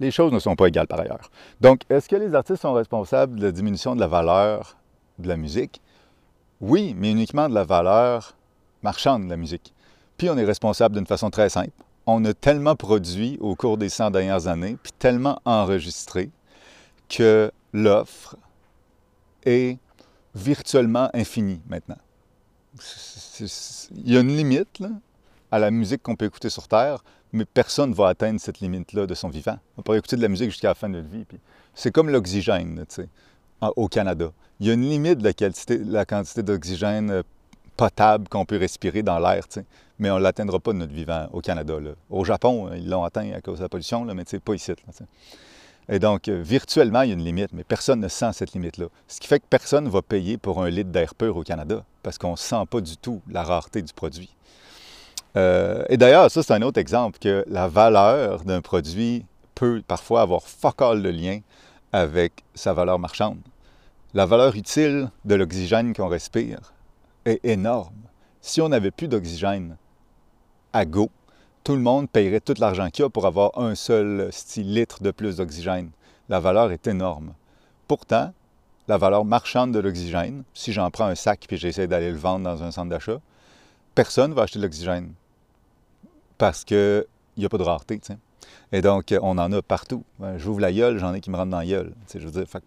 les 0.00 0.10
choses 0.10 0.32
ne 0.32 0.38
sont 0.38 0.56
pas 0.56 0.66
égales 0.66 0.88
par 0.88 1.00
ailleurs. 1.00 1.30
Donc, 1.60 1.82
est-ce 1.88 2.08
que 2.08 2.16
les 2.16 2.34
artistes 2.34 2.62
sont 2.62 2.72
responsables 2.72 3.38
de 3.38 3.46
la 3.46 3.52
diminution 3.52 3.94
de 3.94 4.00
la 4.00 4.08
valeur 4.08 4.76
de 5.18 5.28
la 5.28 5.36
musique? 5.36 5.80
Oui, 6.60 6.94
mais 6.98 7.12
uniquement 7.12 7.48
de 7.48 7.54
la 7.54 7.64
valeur 7.64 8.34
marchande 8.82 9.24
de 9.24 9.30
la 9.30 9.36
musique. 9.36 9.72
Puis 10.16 10.28
on 10.28 10.36
est 10.36 10.44
responsable 10.44 10.96
d'une 10.96 11.06
façon 11.06 11.30
très 11.30 11.48
simple. 11.48 11.70
On 12.06 12.24
a 12.24 12.34
tellement 12.34 12.74
produit 12.74 13.38
au 13.40 13.54
cours 13.54 13.78
des 13.78 13.88
100 13.88 14.10
dernières 14.10 14.48
années, 14.48 14.76
puis 14.82 14.92
tellement 14.98 15.40
enregistré, 15.44 16.30
que 17.08 17.52
l'offre 17.72 18.36
est 19.44 19.78
virtuellement 20.34 21.10
infini 21.14 21.60
maintenant. 21.68 21.98
Il 23.94 24.12
y 24.12 24.16
a 24.16 24.20
une 24.20 24.36
limite 24.36 24.82
à 25.50 25.58
la 25.58 25.70
musique 25.70 26.02
qu'on 26.02 26.16
peut 26.16 26.24
écouter 26.24 26.48
sur 26.48 26.66
Terre, 26.68 27.04
mais 27.32 27.44
personne 27.44 27.90
ne 27.90 27.94
va 27.94 28.08
atteindre 28.08 28.40
cette 28.40 28.60
limite-là 28.60 29.06
de 29.06 29.14
son 29.14 29.28
vivant. 29.28 29.58
On 29.76 29.82
peut 29.82 29.96
écouter 29.96 30.16
de 30.16 30.22
la 30.22 30.28
musique 30.28 30.50
jusqu'à 30.50 30.68
la 30.68 30.74
fin 30.74 30.88
de 30.88 30.96
notre 30.96 31.08
vie. 31.08 31.26
C'est 31.74 31.90
comme 31.90 32.08
l'oxygène 32.08 32.84
au 33.76 33.88
Canada. 33.88 34.32
Il 34.60 34.66
y 34.66 34.70
a 34.70 34.74
une 34.74 34.88
limite 34.88 35.18
de 35.18 35.24
la, 35.92 36.04
quantité, 36.04 36.42
d'oxygène 36.42 37.10
euh, 37.10 37.22
potable 37.76 38.28
qu'on 38.28 38.44
peut 38.44 38.58
respirer 38.58 39.02
dans 39.02 39.18
l'air, 39.18 39.44
mais 39.98 40.10
on 40.10 40.18
ne 40.18 40.22
l'atteindra 40.22 40.60
pas 40.60 40.72
de 40.72 40.78
notre 40.78 40.92
vivant 40.92 41.28
au 41.32 41.40
Canada. 41.40 41.74
Au 42.10 42.24
Japon, 42.24 42.70
ils 42.74 42.88
l'ont 42.88 43.04
atteint 43.04 43.32
à 43.32 43.40
cause 43.40 43.58
de 43.58 43.64
la 43.64 43.68
pollution, 43.68 44.04
là, 44.04 44.14
mais 44.14 44.24
pas 44.24 44.54
ici. 44.54 44.72
Et 45.92 45.98
donc, 45.98 46.28
euh, 46.28 46.40
virtuellement, 46.42 47.02
il 47.02 47.08
y 47.08 47.10
a 47.10 47.14
une 47.14 47.24
limite, 47.24 47.52
mais 47.52 47.64
personne 47.64 48.00
ne 48.00 48.08
sent 48.08 48.30
cette 48.32 48.54
limite-là. 48.54 48.86
Ce 49.08 49.20
qui 49.20 49.28
fait 49.28 49.40
que 49.40 49.44
personne 49.44 49.84
ne 49.84 49.90
va 49.90 50.00
payer 50.00 50.38
pour 50.38 50.62
un 50.62 50.70
litre 50.70 50.88
d'air 50.88 51.14
pur 51.14 51.36
au 51.36 51.42
Canada, 51.42 51.84
parce 52.02 52.16
qu'on 52.16 52.30
ne 52.30 52.36
sent 52.36 52.64
pas 52.70 52.80
du 52.80 52.96
tout 52.96 53.20
la 53.28 53.42
rareté 53.42 53.82
du 53.82 53.92
produit. 53.92 54.34
Euh, 55.36 55.84
et 55.90 55.98
d'ailleurs, 55.98 56.30
ça, 56.30 56.42
c'est 56.42 56.54
un 56.54 56.62
autre 56.62 56.80
exemple 56.80 57.18
que 57.18 57.44
la 57.46 57.68
valeur 57.68 58.42
d'un 58.44 58.62
produit 58.62 59.26
peut 59.54 59.82
parfois 59.86 60.22
avoir 60.22 60.44
fuck 60.44 60.80
all 60.80 61.02
de 61.02 61.10
lien 61.10 61.40
avec 61.92 62.42
sa 62.54 62.72
valeur 62.72 62.98
marchande. 62.98 63.40
La 64.14 64.24
valeur 64.24 64.56
utile 64.56 65.10
de 65.26 65.34
l'oxygène 65.34 65.94
qu'on 65.94 66.08
respire 66.08 66.72
est 67.26 67.44
énorme. 67.44 67.92
Si 68.40 68.62
on 68.62 68.70
n'avait 68.70 68.92
plus 68.92 69.08
d'oxygène 69.08 69.76
à 70.72 70.86
go, 70.86 71.10
tout 71.64 71.74
le 71.74 71.80
monde 71.80 72.08
paierait 72.10 72.40
tout 72.40 72.54
l'argent 72.58 72.90
qu'il 72.90 73.04
y 73.04 73.06
a 73.06 73.10
pour 73.10 73.26
avoir 73.26 73.58
un 73.58 73.74
seul 73.74 74.30
litre 74.56 75.02
de 75.02 75.10
plus 75.10 75.36
d'oxygène. 75.36 75.90
La 76.28 76.40
valeur 76.40 76.72
est 76.72 76.86
énorme. 76.86 77.34
Pourtant, 77.88 78.32
la 78.88 78.98
valeur 78.98 79.24
marchande 79.24 79.72
de 79.72 79.78
l'oxygène, 79.78 80.44
si 80.54 80.72
j'en 80.72 80.90
prends 80.90 81.06
un 81.06 81.14
sac 81.14 81.46
et 81.50 81.56
j'essaie 81.56 81.86
d'aller 81.86 82.10
le 82.10 82.18
vendre 82.18 82.44
dans 82.44 82.62
un 82.62 82.70
centre 82.70 82.90
d'achat, 82.90 83.20
personne 83.94 84.30
ne 84.30 84.34
va 84.34 84.42
acheter 84.42 84.58
de 84.58 84.64
l'oxygène. 84.64 85.14
parce 86.42 86.64
qu'il 86.64 87.04
n'y 87.36 87.44
a 87.44 87.48
pas 87.48 87.56
de 87.58 87.62
rareté. 87.62 88.00
Et 88.72 88.80
donc, 88.80 89.14
on 89.22 89.38
en 89.38 89.52
a 89.52 89.62
partout. 89.62 90.02
J'ouvre 90.38 90.58
la 90.58 90.72
gueule, 90.72 90.98
j'en 90.98 91.14
ai 91.14 91.20
qui 91.20 91.30
me 91.30 91.36
rentrent 91.36 91.52
dans 91.52 91.60
la 91.60 91.66
gueule. 91.66 91.94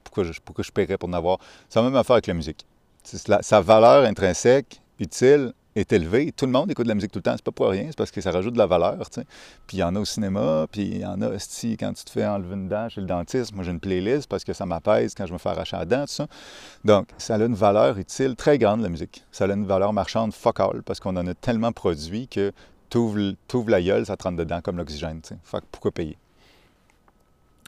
Pourquoi 0.05 0.23
je 0.63 0.71
paierais 0.71 0.97
pour 0.97 1.09
en 1.09 1.13
avoir? 1.13 1.39
Ça 1.67 1.81
a 1.81 1.83
même 1.83 1.97
affaire 1.97 2.13
avec 2.13 2.27
la 2.27 2.35
musique. 2.35 2.65
sa 3.03 3.59
valeur 3.59 4.05
intrinsèque, 4.05 4.81
utile, 4.97 5.51
est 5.75 5.91
élevé. 5.91 6.31
Tout 6.31 6.45
le 6.45 6.51
monde 6.51 6.71
écoute 6.71 6.85
de 6.85 6.89
la 6.89 6.95
musique 6.95 7.11
tout 7.11 7.19
le 7.19 7.23
temps. 7.23 7.33
C'est 7.35 7.43
pas 7.43 7.51
pour 7.51 7.67
rien, 7.67 7.85
c'est 7.87 7.97
parce 7.97 8.11
que 8.11 8.21
ça 8.21 8.31
rajoute 8.31 8.53
de 8.53 8.57
la 8.57 8.65
valeur. 8.65 9.09
Puis 9.67 9.77
il 9.77 9.79
y 9.79 9.83
en 9.83 9.95
a 9.95 9.99
au 9.99 10.05
cinéma, 10.05 10.67
puis 10.71 10.83
il 10.83 10.97
y 10.99 11.05
en 11.05 11.21
a 11.21 11.37
si 11.37 11.75
quand 11.77 11.93
tu 11.93 12.05
te 12.05 12.09
fais 12.09 12.25
enlever 12.25 12.55
une 12.55 12.69
dent 12.69 12.87
chez 12.89 13.01
le 13.01 13.07
dentiste. 13.07 13.53
Moi, 13.53 13.63
j'ai 13.63 13.71
une 13.71 13.79
playlist 13.79 14.27
parce 14.27 14.43
que 14.43 14.53
ça 14.53 14.65
m'apaise 14.65 15.13
quand 15.15 15.25
je 15.25 15.33
me 15.33 15.37
fais 15.37 15.49
arracher 15.49 15.77
la 15.77 15.85
dent, 15.85 16.05
tout 16.05 16.13
ça. 16.13 16.27
Donc, 16.85 17.09
ça 17.17 17.35
a 17.35 17.39
une 17.39 17.55
valeur 17.55 17.97
utile 17.97 18.35
très 18.35 18.57
grande, 18.57 18.81
la 18.81 18.89
musique. 18.89 19.25
Ça 19.31 19.45
a 19.45 19.53
une 19.53 19.65
valeur 19.65 19.91
marchande 19.91 20.33
fuck 20.33 20.59
all 20.59 20.81
parce 20.83 20.99
qu'on 20.99 21.15
en 21.17 21.27
a 21.27 21.33
tellement 21.33 21.71
produit 21.71 22.27
que 22.27 22.53
tu 22.89 22.97
ouvres 22.97 23.69
la 23.69 23.81
gueule, 23.81 24.05
ça 24.05 24.15
te 24.15 24.23
rentre 24.23 24.37
dedans 24.37 24.61
comme 24.61 24.77
l'oxygène. 24.77 25.21
Fait 25.43 25.63
pourquoi 25.71 25.91
payer? 25.91 26.17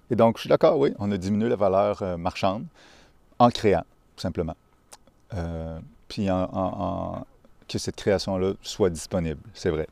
Et 0.09 0.15
donc, 0.15 0.37
je 0.37 0.41
suis 0.41 0.49
d'accord, 0.49 0.79
oui, 0.79 0.93
on 0.99 1.11
a 1.11 1.17
diminué 1.17 1.49
la 1.49 1.57
valeur 1.57 2.01
euh, 2.01 2.15
marchande 2.15 2.65
en 3.39 3.49
créant, 3.49 3.83
tout 4.15 4.21
simplement. 4.21 4.55
Euh, 5.33 5.79
puis 6.07 6.31
en 6.31 7.25
que 7.67 7.77
cette 7.77 7.95
création-là 7.95 8.53
soit 8.61 8.89
disponible. 8.89 9.41
C'est 9.53 9.69
vrai. 9.69 9.87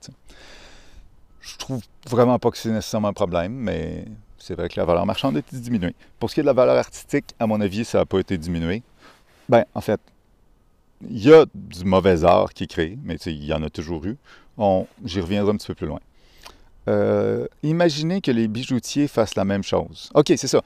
Je 1.42 1.58
trouve 1.58 1.82
vraiment 2.10 2.40
pas 2.40 2.52
que 2.52 2.58
c'est 2.58 2.72
nécessairement 2.72 3.10
un 3.10 3.14
problème, 3.14 3.54
mais 3.54 4.06
c'est 4.38 4.56
vrai 4.56 4.70
que 4.70 4.80
la 4.80 4.86
valeur 4.86 5.06
marchande 5.06 5.36
a 5.36 5.40
été 5.40 5.58
diminuée. 5.58 5.96
Pour 6.20 6.30
ce 6.30 6.36
qui 6.36 6.40
est 6.42 6.44
de 6.44 6.48
la 6.48 6.54
valeur 6.54 6.78
artistique, 6.78 7.26
à 7.40 7.48
mon 7.48 7.62
avis, 7.62 7.86
ça 7.86 8.00
n'a 8.00 8.06
pas 8.06 8.20
été 8.20 8.38
diminué. 8.38 8.84
Ben, 9.50 9.66
en 9.74 9.82
fait, 9.82 10.00
il 11.10 11.24
y 11.24 11.34
a 11.34 11.46
du 11.54 11.84
mauvais 11.84 12.24
art 12.24 12.54
qui 12.54 12.64
est 12.64 12.68
créé, 12.68 12.98
mais 13.04 13.16
il 13.16 13.46
y 13.46 13.54
en 13.54 13.64
a 13.64 13.70
toujours 13.70 14.06
eu. 14.06 14.18
J'y 15.04 15.20
reviendrai 15.20 15.52
un 15.54 15.58
petit 15.58 15.68
peu 15.68 15.76
plus 15.76 15.88
loin. 15.88 16.00
Euh, 16.88 17.48
imaginez 17.64 18.22
que 18.22 18.32
les 18.32 18.48
bijoutiers 18.48 19.08
fassent 19.08 19.36
la 19.36 19.46
même 19.46 19.64
chose. 19.64 20.10
OK, 20.14 20.34
c'est 20.38 20.48
ça. 20.48 20.62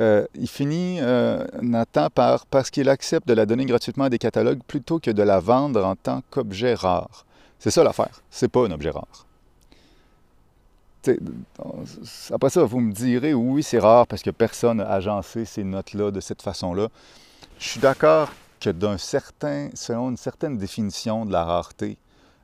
Euh, 0.00 0.26
il 0.34 0.48
finit, 0.48 0.98
euh, 1.00 1.44
Nathan, 1.60 2.08
par 2.08 2.46
parce 2.46 2.70
qu'il 2.70 2.88
accepte 2.88 3.28
de 3.28 3.34
la 3.34 3.44
donner 3.44 3.66
gratuitement 3.66 4.04
à 4.04 4.10
des 4.10 4.18
catalogues 4.18 4.62
plutôt 4.66 4.98
que 4.98 5.10
de 5.10 5.22
la 5.22 5.40
vendre 5.40 5.84
en 5.84 5.94
tant 5.94 6.22
qu'objet 6.30 6.74
rare. 6.74 7.26
C'est 7.58 7.70
ça 7.70 7.84
l'affaire. 7.84 8.22
C'est 8.30 8.48
pas 8.48 8.66
un 8.66 8.70
objet 8.70 8.90
rare. 8.90 9.26
après 12.32 12.50
ça, 12.50 12.64
vous 12.64 12.80
me 12.80 12.92
direz, 12.92 13.34
oui, 13.34 13.62
c'est 13.62 13.78
rare 13.78 14.06
parce 14.06 14.22
que 14.22 14.30
personne 14.30 14.78
n'a 14.78 14.90
agencé 14.90 15.44
ces 15.44 15.64
notes-là 15.64 16.10
de 16.10 16.20
cette 16.20 16.40
façon-là. 16.40 16.88
Je 17.58 17.68
suis 17.68 17.80
d'accord 17.80 18.30
que 18.58 18.70
d'un 18.70 18.96
certain, 18.96 19.68
selon 19.74 20.10
une 20.10 20.16
certaine 20.16 20.56
définition 20.56 21.26
de 21.26 21.32
la 21.32 21.44
rareté, 21.44 21.98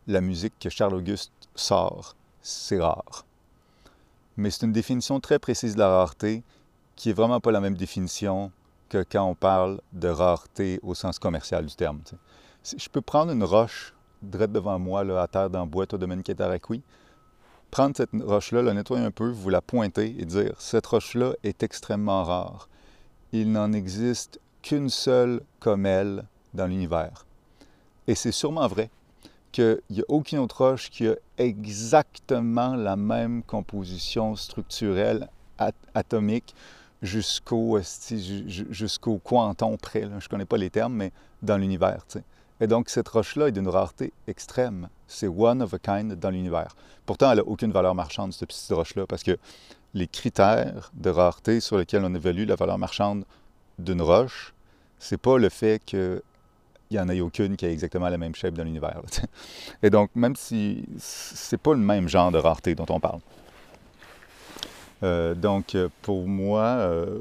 la 0.06 0.20
musique 0.20 0.54
que 0.60 0.68
Charles-Auguste 0.68 1.32
sort, 1.54 2.16
c'est 2.42 2.80
rare. 2.80 3.24
Mais 4.36 4.50
c'est 4.50 4.66
une 4.66 4.72
définition 4.72 5.20
très 5.20 5.38
précise 5.38 5.74
de 5.74 5.80
la 5.80 5.88
rareté 5.88 6.42
qui 6.96 7.10
est 7.10 7.12
vraiment 7.12 7.40
pas 7.40 7.52
la 7.52 7.60
même 7.60 7.76
définition 7.76 8.50
que 8.88 9.04
quand 9.08 9.24
on 9.24 9.34
parle 9.34 9.80
de 9.92 10.08
rareté 10.08 10.80
au 10.82 10.94
sens 10.94 11.18
commercial 11.18 11.66
du 11.66 11.74
terme. 11.74 12.00
Je 12.64 12.88
peux 12.88 13.00
prendre 13.00 13.32
une 13.32 13.44
roche 13.44 13.94
direct 14.22 14.52
devant 14.52 14.78
moi, 14.78 15.04
là, 15.04 15.22
à 15.22 15.28
terre 15.28 15.50
dans 15.50 15.64
le 15.64 15.70
bois, 15.70 15.86
au 15.92 15.98
domaine 15.98 16.22
Ketaraqui, 16.22 16.82
prendre 17.70 17.96
cette 17.96 18.10
roche-là, 18.14 18.62
la 18.62 18.74
nettoyer 18.74 19.04
un 19.04 19.10
peu, 19.10 19.28
vous 19.28 19.50
la 19.50 19.60
pointer 19.60 20.16
et 20.18 20.24
dire 20.24 20.54
cette 20.58 20.86
roche-là 20.86 21.34
est 21.42 21.62
extrêmement 21.62 22.24
rare. 22.24 22.68
Il 23.32 23.52
n'en 23.52 23.72
existe 23.72 24.40
qu'une 24.62 24.88
seule 24.88 25.42
comme 25.60 25.84
elle 25.84 26.24
dans 26.54 26.66
l'univers. 26.66 27.26
Et 28.06 28.14
c'est 28.14 28.32
sûrement 28.32 28.66
vrai 28.66 28.90
qu'il 29.52 29.80
n'y 29.90 30.00
a 30.00 30.04
aucune 30.08 30.38
autre 30.38 30.64
roche 30.64 30.90
qui 30.90 31.08
a 31.08 31.16
exactement 31.38 32.74
la 32.76 32.96
même 32.96 33.42
composition 33.42 34.36
structurelle 34.36 35.28
atomique 35.94 36.54
jusqu'au 37.02 37.78
jusqu'au 38.70 39.18
quanton 39.18 39.76
près. 39.76 40.02
Je 40.02 40.08
ne 40.08 40.28
connais 40.28 40.44
pas 40.44 40.56
les 40.56 40.70
termes, 40.70 40.94
mais 40.94 41.12
dans 41.42 41.56
l'univers. 41.56 42.04
Et 42.60 42.66
donc, 42.66 42.88
cette 42.88 43.08
roche-là 43.08 43.48
est 43.48 43.52
d'une 43.52 43.68
rareté 43.68 44.12
extrême. 44.26 44.88
C'est 45.06 45.28
one 45.28 45.62
of 45.62 45.74
a 45.74 45.78
kind 45.78 46.14
dans 46.14 46.30
l'univers. 46.30 46.74
Pourtant, 47.04 47.30
elle 47.30 47.38
n'a 47.38 47.44
aucune 47.44 47.70
valeur 47.70 47.94
marchande, 47.94 48.32
cette 48.32 48.48
petite 48.48 48.72
roche-là, 48.72 49.06
parce 49.06 49.22
que 49.22 49.36
les 49.94 50.08
critères 50.08 50.90
de 50.94 51.10
rareté 51.10 51.60
sur 51.60 51.78
lesquels 51.78 52.04
on 52.04 52.14
évalue 52.14 52.46
la 52.46 52.56
valeur 52.56 52.78
marchande 52.78 53.24
d'une 53.78 54.02
roche, 54.02 54.54
c'est 54.98 55.20
pas 55.20 55.38
le 55.38 55.48
fait 55.50 55.84
qu'il 55.84 56.22
n'y 56.90 56.98
en 56.98 57.08
ait 57.08 57.20
aucune 57.20 57.56
qui 57.56 57.66
ait 57.66 57.72
exactement 57.72 58.08
la 58.08 58.18
même 58.18 58.34
shape 58.34 58.54
dans 58.54 58.64
l'univers. 58.64 59.02
Et 59.82 59.90
donc, 59.90 60.10
même 60.14 60.34
si 60.34 60.84
c'est 60.98 61.60
pas 61.60 61.72
le 61.72 61.80
même 61.80 62.08
genre 62.08 62.30
de 62.30 62.38
rareté 62.38 62.74
dont 62.74 62.86
on 62.88 63.00
parle. 63.00 63.20
Euh, 65.02 65.34
donc, 65.34 65.74
euh, 65.74 65.88
pour 66.02 66.26
moi, 66.26 66.62
euh, 66.62 67.18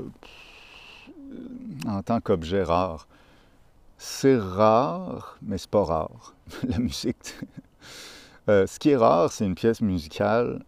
en 1.88 2.01
tant 2.01 2.21
qu'objet 2.21 2.63
rare, 2.63 3.07
c'est 3.97 4.38
rare, 4.38 5.38
mais 5.41 5.57
c'est 5.57 5.69
pas 5.69 5.83
rare, 5.83 6.33
la 6.67 6.79
musique. 6.79 7.35
ce 8.47 8.79
qui 8.79 8.89
est 8.91 8.95
rare, 8.95 9.31
c'est 9.31 9.45
une 9.45 9.55
pièce 9.55 9.81
musicale 9.81 10.63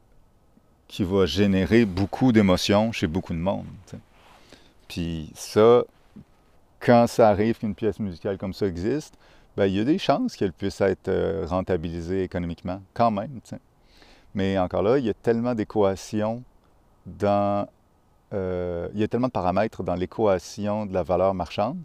qui 0.87 1.03
va 1.03 1.25
générer 1.25 1.85
beaucoup 1.85 2.31
d'émotions 2.31 2.91
chez 2.91 3.07
beaucoup 3.07 3.33
de 3.33 3.39
monde. 3.39 3.65
Puis 4.87 5.29
ça, 5.35 5.83
quand 6.79 7.07
ça 7.07 7.29
arrive 7.29 7.57
qu'une 7.57 7.75
pièce 7.75 7.99
musicale 7.99 8.37
comme 8.37 8.53
ça 8.53 8.67
existe, 8.67 9.15
ben, 9.57 9.65
il 9.65 9.75
y 9.75 9.79
a 9.79 9.83
des 9.83 9.97
chances 9.97 10.35
qu'elle 10.35 10.53
puisse 10.53 10.79
être 10.81 11.45
rentabilisée 11.45 12.23
économiquement, 12.23 12.81
quand 12.93 13.11
même. 13.11 13.39
Mais 14.33 14.57
encore 14.57 14.83
là, 14.83 14.97
il 14.97 15.05
y 15.05 15.09
a 15.09 15.13
tellement 15.13 15.55
d'équations 15.55 16.43
Euh, 18.33 18.89
il 18.93 18.99
y 18.99 19.03
a 19.03 19.07
tellement 19.07 19.27
de 19.27 19.31
paramètres 19.31 19.83
dans 19.83 19.95
l'équation 19.95 20.85
de 20.85 20.93
la 20.93 21.03
valeur 21.03 21.33
marchande 21.33 21.77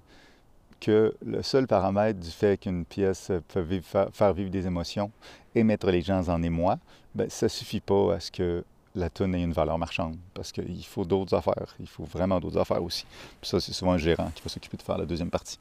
que 0.81 1.15
le 1.25 1.43
seul 1.43 1.69
paramètre 1.69 2.19
du 2.19 2.31
fait 2.31 2.59
qu'une 2.59 2.85
pièce 2.85 3.31
peut 3.49 3.65
faire, 4.13 4.33
vivre 4.33 4.51
des 4.51 4.67
émotions 4.67 5.13
et 5.55 5.63
mettre 5.63 5.89
les 5.91 6.03
gens 6.03 6.29
en 6.29 6.43
émoi, 6.43 6.79
ben, 7.15 7.31
ça 7.31 7.47
ne 7.47 7.51
suffit 7.51 7.81
pas 7.81 8.15
à 8.15 8.21
ce 8.21 8.33
que 8.33 8.65
la 8.97 9.09
tonne 9.09 9.35
ait 9.37 9.43
une 9.43 9.53
valeur 9.53 9.79
marchande, 9.79 10.17
parce 10.35 10.51
qu'il 10.51 10.85
faut 10.85 11.05
d'autres 11.05 11.37
affaires. 11.37 11.77
Il 11.79 11.87
faut 11.87 12.05
vraiment 12.05 12.41
d'autres 12.41 12.59
affaires 12.59 12.83
aussi. 12.83 13.07
Ça, 13.43 13.61
c'est 13.61 13.73
souvent 13.73 13.93
un 13.93 13.99
gérant 13.99 14.31
qui 14.35 14.43
va 14.43 14.49
s'occuper 14.49 14.77
de 14.77 14.83
faire 14.83 14.99
la 14.99 15.07
deuxième 15.07 15.31
partie. 15.31 15.59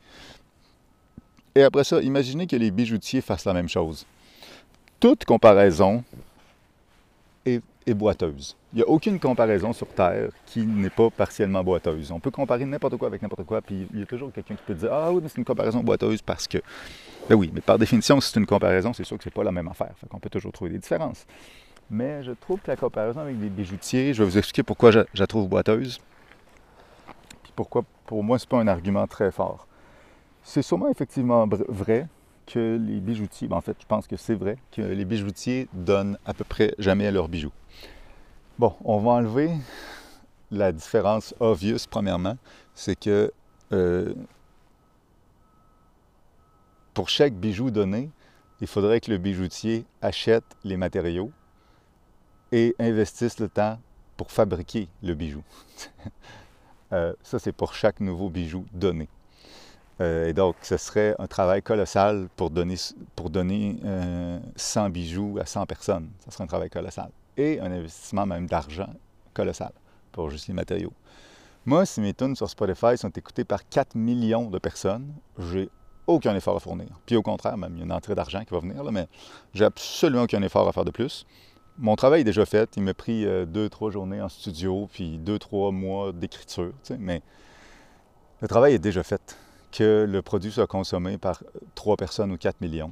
Et 1.54 1.62
après 1.62 1.84
ça, 1.84 2.02
imaginez 2.02 2.48
que 2.48 2.56
les 2.56 2.72
bijoutiers 2.72 3.22
fassent 3.22 3.46
la 3.46 3.54
même 3.54 3.70
chose. 3.70 4.06
Toute 5.00 5.24
comparaison 5.26 6.04
est 7.46 7.94
boiteuse. 7.94 8.56
Il 8.74 8.78
n'y 8.78 8.84
a 8.84 8.88
aucune 8.88 9.20
comparaison 9.20 9.74
sur 9.74 9.88
Terre 9.88 10.30
qui 10.46 10.66
n'est 10.66 10.90
pas 10.90 11.10
partiellement 11.10 11.62
boiteuse. 11.62 12.10
On 12.12 12.22
peut 12.22 12.32
comparer 12.32 12.64
n'importe 12.64 12.96
quoi 12.96 13.10
avec 13.10 13.22
n'importe 13.22 13.44
quoi, 13.44 13.62
puis 13.62 13.86
il 13.94 14.00
y 14.00 14.04
a 14.04 14.06
toujours 14.06 14.32
quelqu'un 14.32 14.56
qui 14.56 14.64
peut 14.66 14.74
dire 14.74 14.94
Ah 14.94 15.12
oui, 15.12 15.20
mais 15.22 15.28
c'est 15.28 15.40
une 15.40 15.46
comparaison 15.46 15.82
boiteuse 15.84 16.22
parce 16.22 16.48
que. 16.48 16.60
Ben 17.28 17.36
oui, 17.36 17.52
mais 17.54 17.60
par 17.60 17.78
définition, 17.78 18.22
si 18.22 18.32
c'est 18.32 18.40
une 18.40 18.46
comparaison, 18.46 18.94
c'est 18.94 19.04
sûr 19.04 19.18
que 19.18 19.26
c'est 19.26 19.34
pas 19.34 19.44
la 19.44 19.52
même 19.52 19.68
affaire. 19.68 19.92
Fait 19.98 20.08
qu'on 20.08 20.20
peut 20.20 20.30
toujours 20.30 20.54
trouver 20.54 20.72
des 20.72 20.80
différences. 20.80 21.26
Mais 21.90 22.24
je 22.24 22.32
trouve 22.32 22.62
que 22.62 22.72
la 22.72 22.78
comparaison 22.78 23.20
avec 23.20 23.38
des 23.38 23.50
bijoutiers, 23.50 24.14
je 24.14 24.24
vais 24.24 24.30
vous 24.30 24.38
expliquer 24.38 24.64
pourquoi 24.64 24.92
je, 24.92 25.02
la 25.16 25.28
trouve 25.28 25.50
boiteuse. 25.50 26.00
Puis 27.44 27.52
pourquoi, 27.54 27.84
pour 28.06 28.24
moi, 28.24 28.40
c'est 28.40 28.48
pas 28.48 28.62
un 28.62 28.68
argument 28.70 29.06
très 29.06 29.32
fort. 29.32 29.68
C'est 30.44 30.62
sûrement 30.62 30.90
effectivement 30.90 31.46
vrai 31.68 32.08
que 32.48 32.80
les 32.82 33.02
bijoutiers, 33.02 33.50
ben 33.50 33.58
en 33.58 33.62
fait, 33.62 33.76
je 33.82 33.86
pense 33.86 34.08
que 34.08 34.16
c'est 34.16 34.36
vrai, 34.36 34.58
que 34.72 34.82
les 34.82 35.04
bijoutiers 35.04 35.68
donnent 35.74 36.18
à 36.26 36.34
peu 36.34 36.46
près 36.46 36.74
jamais 36.80 37.12
leurs 37.12 37.28
bijoux. 37.28 37.52
Bon, 38.62 38.76
on 38.86 39.00
va 39.00 39.14
enlever 39.14 39.58
la 40.52 40.72
différence 40.72 41.34
obvious, 41.40 41.80
premièrement, 41.90 42.38
c'est 42.76 42.96
que 42.96 43.34
euh, 43.72 44.14
pour 46.94 47.10
chaque 47.10 47.34
bijou 47.34 47.72
donné, 47.72 48.12
il 48.60 48.68
faudrait 48.68 49.02
que 49.02 49.10
le 49.10 49.18
bijoutier 49.18 49.84
achète 50.04 50.44
les 50.64 50.78
matériaux 50.78 51.32
et 52.52 52.76
investisse 52.78 53.40
le 53.40 53.50
temps 53.50 53.80
pour 54.16 54.32
fabriquer 54.32 54.88
le 55.02 55.16
bijou. 55.16 55.42
Euh, 56.94 57.14
ça, 57.24 57.40
c'est 57.40 57.54
pour 57.54 57.74
chaque 57.74 58.02
nouveau 58.02 58.30
bijou 58.30 58.66
donné. 58.74 59.08
Euh, 60.02 60.28
et 60.28 60.34
donc, 60.34 60.58
ce 60.62 60.76
serait 60.76 61.16
un 61.20 61.28
travail 61.28 61.62
colossal 61.62 62.28
pour 62.36 62.50
donner, 62.50 62.76
pour 63.16 63.30
donner 63.30 63.80
100 64.58 64.90
bijoux 64.90 65.38
à 65.40 65.46
100 65.46 65.66
personnes. 65.68 66.10
Ce 66.26 66.32
serait 66.32 66.44
un 66.44 66.48
travail 66.48 66.70
colossal 66.70 67.10
et 67.38 67.60
un 67.60 67.72
investissement 67.72 68.26
même 68.26 68.48
d'argent 68.48 68.94
colossal 69.34 69.72
pour 70.12 70.30
juste 70.30 70.48
les 70.48 70.54
matériaux. 70.54 70.94
Moi, 71.66 71.86
si 71.86 72.02
mes 72.02 72.14
tunes 72.14 72.36
sur 72.36 72.50
Spotify 72.50 72.98
sont 72.98 73.10
écoutées 73.10 73.44
par 73.44 73.68
4 73.70 73.96
millions 73.96 74.50
de 74.50 74.58
personnes, 74.58 75.14
j'ai 75.38 75.70
aucun 76.08 76.36
effort 76.36 76.56
à 76.56 76.60
fournir. 76.60 76.88
Puis 77.06 77.16
au 77.16 77.22
contraire, 77.22 77.58
même, 77.58 77.74
il 77.76 77.80
y 77.80 77.82
a 77.82 77.86
une 77.86 77.92
entrée 77.92 78.16
d'argent 78.16 78.44
qui 78.44 78.54
va 78.54 78.60
venir, 78.60 78.84
là, 78.84 78.92
mais 78.92 79.08
j'ai 79.54 79.66
absolument 79.66 80.24
aucun 80.24 80.42
effort 80.42 80.68
à 80.68 80.72
faire 80.72 80.86
de 80.86 80.92
plus. 80.92 81.26
Mon 81.78 81.96
travail 81.96 82.22
est 82.22 82.26
déjà 82.26 82.46
fait. 82.46 82.76
Il 82.78 82.84
m'a 82.84 82.94
pris 82.94 83.26
euh, 83.26 83.46
deux, 83.46 83.70
trois 83.70 83.92
journées 83.92 84.22
en 84.22 84.30
studio, 84.30 84.90
puis 84.92 85.18
deux, 85.18 85.40
trois 85.40 85.72
mois 85.72 86.12
d'écriture. 86.12 86.74
Mais 87.00 87.22
le 88.42 88.48
travail 88.48 88.74
est 88.74 88.80
déjà 88.80 89.04
fait. 89.04 89.38
Que 89.72 90.06
le 90.10 90.22
produit 90.22 90.52
soit 90.52 90.68
consommé 90.68 91.18
par 91.18 91.44
trois 91.76 91.96
personnes 91.96 92.32
ou 92.32 92.38
4 92.38 92.60
millions. 92.60 92.92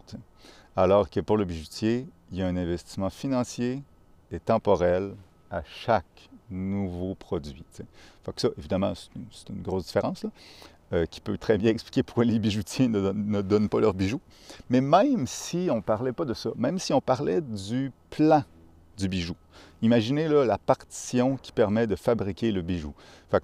Alors 0.76 1.10
que 1.10 1.20
pour 1.20 1.36
le 1.36 1.44
bijoutier, 1.44 2.08
il 2.32 2.38
y 2.38 2.42
a 2.42 2.48
un 2.48 2.56
investissement 2.56 3.10
financier, 3.10 3.84
est 4.32 4.46
temporel 4.46 5.14
à 5.52 5.64
chaque 5.64 6.30
nouveau 6.50 7.16
produit. 7.16 7.64
Ça, 7.74 8.50
évidemment, 8.58 8.94
c'est 8.96 9.50
une 9.50 9.62
grosse 9.62 9.86
différence. 9.86 10.24
Là. 10.24 10.30
Euh, 10.92 11.06
qui 11.06 11.22
peut 11.22 11.38
très 11.38 11.60
bien 11.60 11.70
expliquer 11.70 12.02
pourquoi 12.02 12.26
les 12.26 12.40
bijoutiers 12.40 12.88
ne, 12.88 13.42
donnent 13.44 13.70
pas 13.70 13.80
leurs 13.80 13.94
bijoux. 13.94 14.22
Mais 14.72 14.82
même 14.82 15.28
si 15.28 15.68
on 15.70 15.76
ne 15.76 15.82
parlait 15.82 16.14
pas 16.14 16.26
de 16.26 16.34
ça, 16.34 16.50
même 16.56 16.80
si 16.80 16.94
on 16.94 17.00
parlait 17.00 17.42
du 17.42 17.92
plan 18.10 18.44
du 18.98 19.08
bijou, 19.08 19.36
imaginez 19.84 20.28
la 20.28 20.58
partition 20.58 21.38
qui 21.38 21.52
permet 21.52 21.86
de 21.86 21.96
fabriquer 21.96 22.52
le 22.52 22.64
bijou. 22.64 22.96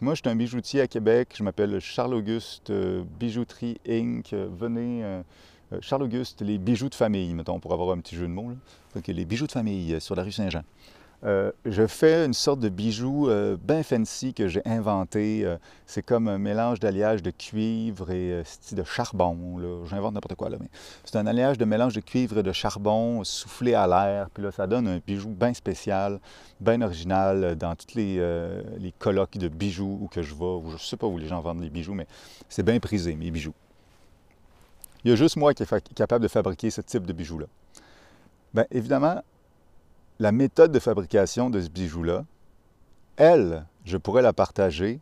Moi, 0.02 0.15
je 0.15 0.21
suis 0.21 0.30
un 0.30 0.36
bijoutier 0.36 0.82
à 0.82 0.88
Québec, 0.88 1.36
je 1.38 1.43
m'appelle 1.43 1.80
Charles-Auguste 1.80 2.71
euh, 2.71 3.04
Bijouterie 3.19 3.78
Inc. 3.88 4.34
venez, 4.34 5.04
euh, 5.04 5.21
Charles-Auguste, 5.81 6.41
les 6.41 6.57
bijoux 6.57 6.89
de 6.89 6.95
famille, 6.95 7.33
mettons, 7.33 7.59
pour 7.59 7.73
avoir 7.73 7.95
un 7.95 7.99
petit 7.99 8.15
jeu 8.15 8.27
de 8.27 8.31
mots. 8.31 8.51
Donc, 8.93 9.07
les 9.07 9.25
bijoux 9.25 9.47
de 9.47 9.51
famille 9.51 9.99
sur 9.99 10.15
la 10.15 10.23
rue 10.23 10.31
Saint-Jean. 10.31 10.63
Euh, 11.23 11.51
je 11.65 11.88
fais 11.88 12.25
une 12.25 12.33
sorte 12.33 12.59
de 12.59 12.69
bijou 12.69 13.29
euh, 13.29 13.57
bien 13.59 13.81
fancy 13.83 14.33
que 14.33 14.47
j'ai 14.47 14.61
inventé. 14.65 15.41
Euh, 15.43 15.57
c'est 15.88 16.03
comme 16.03 16.27
un 16.27 16.38
mélange 16.38 16.79
d'alliage 16.79 17.23
de 17.23 17.31
cuivre 17.31 18.11
et 18.11 18.43
de 18.71 18.83
charbon. 18.83 19.85
J'invente 19.85 20.13
n'importe 20.13 20.35
quoi 20.35 20.49
mais 20.49 20.67
c'est 21.03 21.17
un 21.17 21.25
alliage 21.25 21.57
de 21.57 21.65
mélange 21.65 21.93
de 21.93 22.01
cuivre 22.01 22.39
et 22.39 22.43
de 22.43 22.51
charbon 22.51 23.23
soufflé 23.23 23.73
à 23.73 23.88
l'air. 23.88 24.29
Puis 24.29 24.43
là, 24.43 24.51
ça 24.51 24.67
donne 24.67 24.88
un 24.88 24.99
bijou 25.05 25.29
bien 25.29 25.53
spécial, 25.53 26.19
bien 26.59 26.81
original 26.81 27.55
dans 27.55 27.75
toutes 27.75 27.95
les, 27.95 28.17
les 28.77 28.91
colloques 28.91 29.38
de 29.38 29.47
bijoux 29.47 29.97
où 30.01 30.07
que 30.07 30.21
je 30.21 30.35
vais. 30.35 30.43
Ou 30.43 30.65
je 30.69 30.73
ne 30.73 30.79
sais 30.79 30.97
pas 30.97 31.07
où 31.07 31.17
les 31.17 31.27
gens 31.27 31.41
vendent 31.41 31.61
les 31.61 31.69
bijoux, 31.69 31.93
mais 31.93 32.07
c'est 32.49 32.63
bien 32.63 32.79
prisé, 32.79 33.15
mes 33.15 33.31
bijoux. 33.31 33.53
Il 35.06 35.10
y 35.10 35.12
a 35.12 35.15
juste 35.15 35.38
moi 35.38 35.54
qui 35.54 35.62
est 35.62 35.94
capable 35.94 36.24
de 36.24 36.28
fabriquer 36.28 36.72
ce 36.72 36.82
type 36.82 37.06
de 37.06 37.13
bijoux-là. 37.13 37.46
Bien, 38.56 38.65
évidemment, 38.72 39.22
la 40.18 40.32
méthode 40.32 40.72
de 40.72 40.80
fabrication 40.80 41.52
de 41.52 41.62
ce 41.62 41.70
bijou-là, 41.70 42.26
elle, 43.15 43.68
je 43.86 43.98
pourrais 43.98 44.24
la 44.24 44.34
partager 44.34 45.00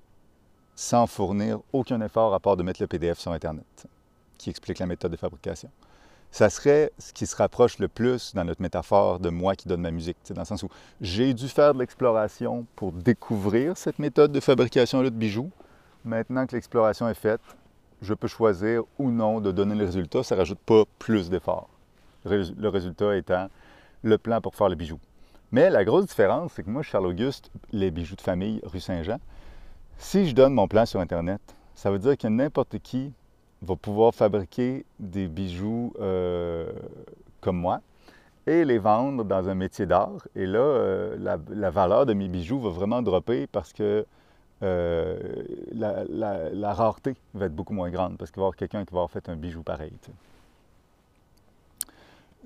sans 0.76 1.08
fournir 1.08 1.62
aucun 1.72 2.02
effort 2.02 2.34
à 2.34 2.42
part 2.42 2.58
de 2.58 2.64
mettre 2.64 2.82
le 2.82 2.88
PDF 2.88 3.18
sur 3.18 3.32
Internet 3.32 3.88
qui 4.38 4.50
explique 4.50 4.80
la 4.80 4.88
méthode 4.88 5.14
de 5.14 5.16
fabrication. 5.18 5.70
Ça 6.32 6.50
serait 6.50 6.92
ce 6.98 7.14
qui 7.14 7.26
se 7.26 7.36
rapproche 7.38 7.80
le 7.80 7.88
plus 7.88 8.36
dans 8.36 8.44
notre 8.44 8.62
métaphore 8.62 9.22
de 9.22 9.30
moi 9.30 9.56
qui 9.56 9.70
donne 9.70 9.82
ma 9.82 9.92
musique, 9.92 10.18
dans 10.32 10.42
le 10.42 10.46
sens 10.46 10.64
où 10.64 10.70
j'ai 11.00 11.34
dû 11.34 11.48
faire 11.48 11.74
de 11.74 11.80
l'exploration 11.80 12.66
pour 12.76 12.92
découvrir 12.92 13.78
cette 13.78 14.00
méthode 14.00 14.34
de 14.34 14.42
fabrication-là 14.42 15.10
de 15.12 15.16
bijoux. 15.16 15.50
Maintenant 16.04 16.46
que 16.46 16.56
l'exploration 16.58 17.08
est 17.08 17.14
faite, 17.14 17.40
je 18.04 18.14
peux 18.14 18.28
choisir 18.28 18.84
ou 19.00 19.12
non 19.12 19.42
de 19.42 19.52
donner 19.52 19.76
le 19.76 19.86
résultat. 19.86 20.24
Ça 20.24 20.36
ne 20.36 20.40
rajoute 20.40 20.60
pas 20.60 20.84
plus 21.00 21.30
d'effort. 21.30 21.70
Le 22.26 22.68
résultat 22.68 23.18
étant 23.18 23.48
le 24.04 24.18
plan 24.18 24.42
pour 24.42 24.56
faire 24.56 24.70
le 24.70 24.76
bijou. 24.76 25.00
Mais 25.52 25.70
la 25.70 25.84
grosse 25.86 26.08
différence, 26.08 26.54
c'est 26.56 26.64
que 26.64 26.70
moi, 26.70 26.82
Charles-Auguste, 26.82 27.52
les 27.72 27.92
bijoux 27.92 28.16
de 28.16 28.22
famille, 28.22 28.60
rue 28.64 28.80
Saint-Jean, 28.80 29.20
si 29.98 30.28
je 30.28 30.34
donne 30.34 30.54
mon 30.54 30.68
plan 30.68 30.86
sur 30.86 31.00
Internet, 31.00 31.42
ça 31.76 31.92
veut 31.92 32.00
dire 32.00 32.18
que 32.18 32.28
n'importe 32.28 32.80
qui 32.80 33.14
va 33.62 33.76
pouvoir 33.76 34.14
fabriquer 34.14 34.86
des 35.00 35.28
bijoux 35.28 35.94
euh, 36.00 36.72
comme 37.40 37.58
moi 37.58 37.82
et 38.46 38.66
les 38.66 38.78
vendre 38.78 39.24
dans 39.24 39.48
un 39.48 39.56
métier 39.56 39.86
d'art. 39.86 40.28
Et 40.36 40.46
là, 40.46 40.60
euh, 40.60 41.38
la, 41.50 41.70
valeur 41.70 42.06
de 42.06 42.14
mes 42.14 42.28
bijoux 42.28 42.60
va 42.60 42.70
vraiment 42.70 43.02
dropper 43.02 43.48
parce 43.48 43.72
que 43.72 44.06
euh, 44.64 45.44
la, 45.74 46.74
rareté 46.74 47.16
va 47.34 47.46
être 47.46 47.56
beaucoup 47.56 47.74
moins 47.74 47.90
grande 47.90 48.18
parce 48.18 48.32
qu'il 48.32 48.40
va 48.40 48.44
y 48.44 48.46
avoir 48.46 48.56
quelqu'un 48.56 48.86
qui 48.86 48.94
va 48.94 49.00
avoir 49.00 49.12
fait 49.12 49.30
un 49.30 49.36
bijou 49.36 49.62
pareil 49.62 49.92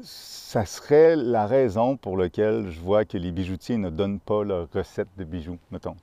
ça 0.01 0.65
serait 0.65 1.15
la 1.15 1.47
raison 1.47 1.97
pour 1.97 2.17
laquelle 2.17 2.69
je 2.69 2.79
vois 2.79 3.05
que 3.05 3.17
les 3.17 3.31
bijoutiers 3.31 3.77
ne 3.77 3.89
donnent 3.89 4.19
pas 4.19 4.43
leur 4.43 4.67
recette 4.71 5.09
de 5.17 5.23
bijoux, 5.23 5.57
mettons. 5.71 5.95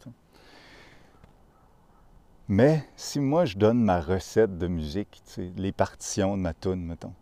Mais 2.49 2.85
si 2.97 3.21
moi 3.21 3.45
je 3.45 3.57
donne 3.57 3.83
ma 3.83 4.01
recette 4.01 4.59
de 4.59 4.67
musique, 4.67 5.23
les 5.57 5.73
partitions 5.73 6.37
de 6.37 6.43
ma 6.43 6.53
tune, 6.53 6.85
mettons, 6.85 7.15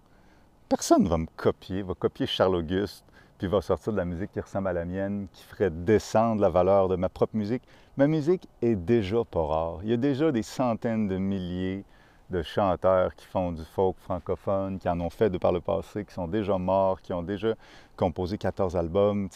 personne 0.69 1.05
ne 1.05 1.09
va 1.09 1.19
me 1.19 1.27
copier, 1.37 1.83
va 1.83 1.95
copier 1.95 2.27
Charles-Auguste, 2.27 3.05
puis 3.43 3.51
va 3.51 3.61
sortir 3.61 3.93
de 3.93 3.97
la 3.97 4.05
musique 4.05 4.31
qui 4.31 4.39
ressemble 4.39 4.69
à 4.69 4.73
la 4.73 4.85
mienne, 4.85 5.27
qui 5.33 5.43
ferait 5.43 5.71
descendre 5.71 6.41
la 6.41 6.49
valeur 6.49 6.87
de 6.87 6.95
ma 6.95 7.09
propre 7.09 7.35
musique. 7.35 7.65
Ma 7.97 8.07
musique 8.07 8.49
est 8.63 8.77
déjà 8.77 9.25
pas 9.25 9.45
rare. 9.45 9.81
Il 9.83 9.91
y 9.91 9.93
a 9.93 9.97
déjà 9.97 10.31
des 10.31 10.45
centaines 10.45 11.09
de 11.09 11.17
milliers 11.17 11.85
de 12.31 12.41
chanteurs 12.43 13.17
qui 13.17 13.27
font 13.27 13.51
du 13.51 13.65
folk 13.65 13.97
francophone, 13.99 14.79
qui 14.79 14.89
en 14.89 15.01
ont 15.01 15.11
fait 15.11 15.29
de 15.29 15.39
par 15.39 15.51
le 15.51 15.61
passé, 15.61 16.05
qui 16.05 16.15
sont 16.15 16.29
déjà 16.29 16.57
morts, 16.57 17.03
qui 17.03 17.13
ont 17.13 17.25
déjà 17.25 17.55
composé 17.97 18.39
14 18.39 18.77
albums. 18.77 19.29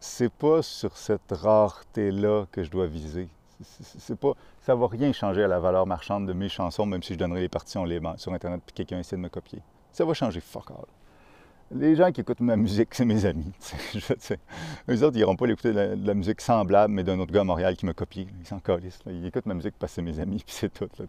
C'est 0.00 0.32
pas 0.32 0.60
sur 0.62 0.96
cette 0.96 1.30
rareté-là 1.30 2.46
que 2.50 2.64
je 2.64 2.70
dois 2.72 2.88
viser. 2.88 3.28
C'est 3.62 4.18
pas, 4.18 4.32
ça 4.60 4.74
va 4.74 4.88
rien 4.88 5.12
changer 5.12 5.44
à 5.44 5.48
la 5.48 5.60
valeur 5.60 5.86
marchande 5.86 6.26
de 6.26 6.32
mes 6.32 6.48
chansons, 6.48 6.84
même 6.84 7.04
si 7.04 7.14
je 7.14 7.18
donnerais 7.20 7.42
les 7.42 7.48
partitions 7.48 7.84
libres 7.84 8.12
sur 8.16 8.32
Internet 8.32 8.60
et 8.68 8.72
quelqu'un 8.72 8.98
essaie 8.98 9.14
de 9.14 9.20
me 9.20 9.28
copier. 9.28 9.62
Ça 9.92 10.04
va 10.04 10.14
changer 10.14 10.40
fuck 10.40 10.68
all 10.72 10.99
les 11.72 11.94
gens 11.94 12.10
qui 12.10 12.20
écoutent 12.20 12.40
ma 12.40 12.56
musique, 12.56 12.88
c'est 12.92 13.04
mes 13.04 13.24
amis. 13.24 13.52
Je, 13.94 14.34
eux 14.88 15.04
autres, 15.04 15.16
ils 15.16 15.20
n'iront 15.20 15.36
pas 15.36 15.46
écouter 15.46 15.72
de 15.72 15.96
la, 16.04 16.14
musique 16.14 16.40
semblable, 16.40 16.92
mais 16.92 17.04
d'un 17.04 17.18
autre 17.18 17.32
gars 17.32 17.42
à 17.42 17.44
Montréal 17.44 17.76
qui 17.76 17.86
me 17.86 17.92
copie. 17.92 18.26
Ils 18.40 18.46
s'en 18.46 18.58
calissent. 18.58 19.00
Ils 19.06 19.26
écoutent 19.26 19.46
ma 19.46 19.54
musique 19.54 19.74
parce 19.78 19.92
que 19.92 19.96
c'est 19.96 20.02
mes 20.02 20.18
amis, 20.18 20.42
puis 20.46 20.54
c'est 20.54 20.72
tout. 20.72 20.88
Là, 20.98 21.04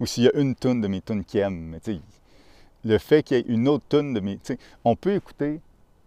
Ou 0.00 0.06
s'il 0.06 0.24
y 0.24 0.28
a 0.28 0.36
une 0.36 0.54
tonne 0.54 0.80
de 0.80 0.88
mes 0.88 1.00
tunes 1.00 1.24
qui 1.24 1.38
aiment. 1.38 1.78
Mais 1.86 2.00
le 2.84 2.98
fait 2.98 3.22
qu'il 3.22 3.36
y 3.36 3.40
ait 3.40 3.44
une 3.48 3.68
autre 3.68 3.84
tonne 3.88 4.14
de 4.14 4.20
mes. 4.20 4.38
On 4.84 4.96
peut 4.96 5.14
écouter 5.14 5.60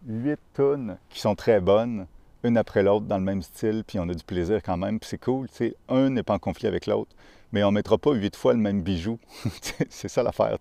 huit 0.07 0.39
tunes 0.55 0.97
qui 1.09 1.19
sont 1.19 1.35
très 1.35 1.59
bonnes, 1.59 2.07
une 2.43 2.57
après 2.57 2.83
l'autre, 2.83 3.05
dans 3.05 3.17
le 3.17 3.23
même 3.23 3.41
style, 3.41 3.83
puis 3.85 3.99
on 3.99 4.09
a 4.09 4.13
du 4.13 4.23
plaisir 4.23 4.61
quand 4.63 4.77
même, 4.77 4.99
puis 4.99 5.09
c'est 5.09 5.17
cool. 5.19 5.47
Un 5.89 6.09
n'est 6.09 6.23
pas 6.23 6.33
en 6.33 6.39
conflit 6.39 6.67
avec 6.67 6.85
l'autre 6.87 7.15
mais 7.51 7.63
on 7.63 7.71
ne 7.71 7.75
mettra 7.75 7.97
pas 7.97 8.13
huit 8.13 8.35
fois 8.35 8.53
le 8.53 8.59
même 8.59 8.81
bijou. 8.81 9.19
c'est 9.89 10.07
ça 10.07 10.23
l'affaire. 10.23 10.57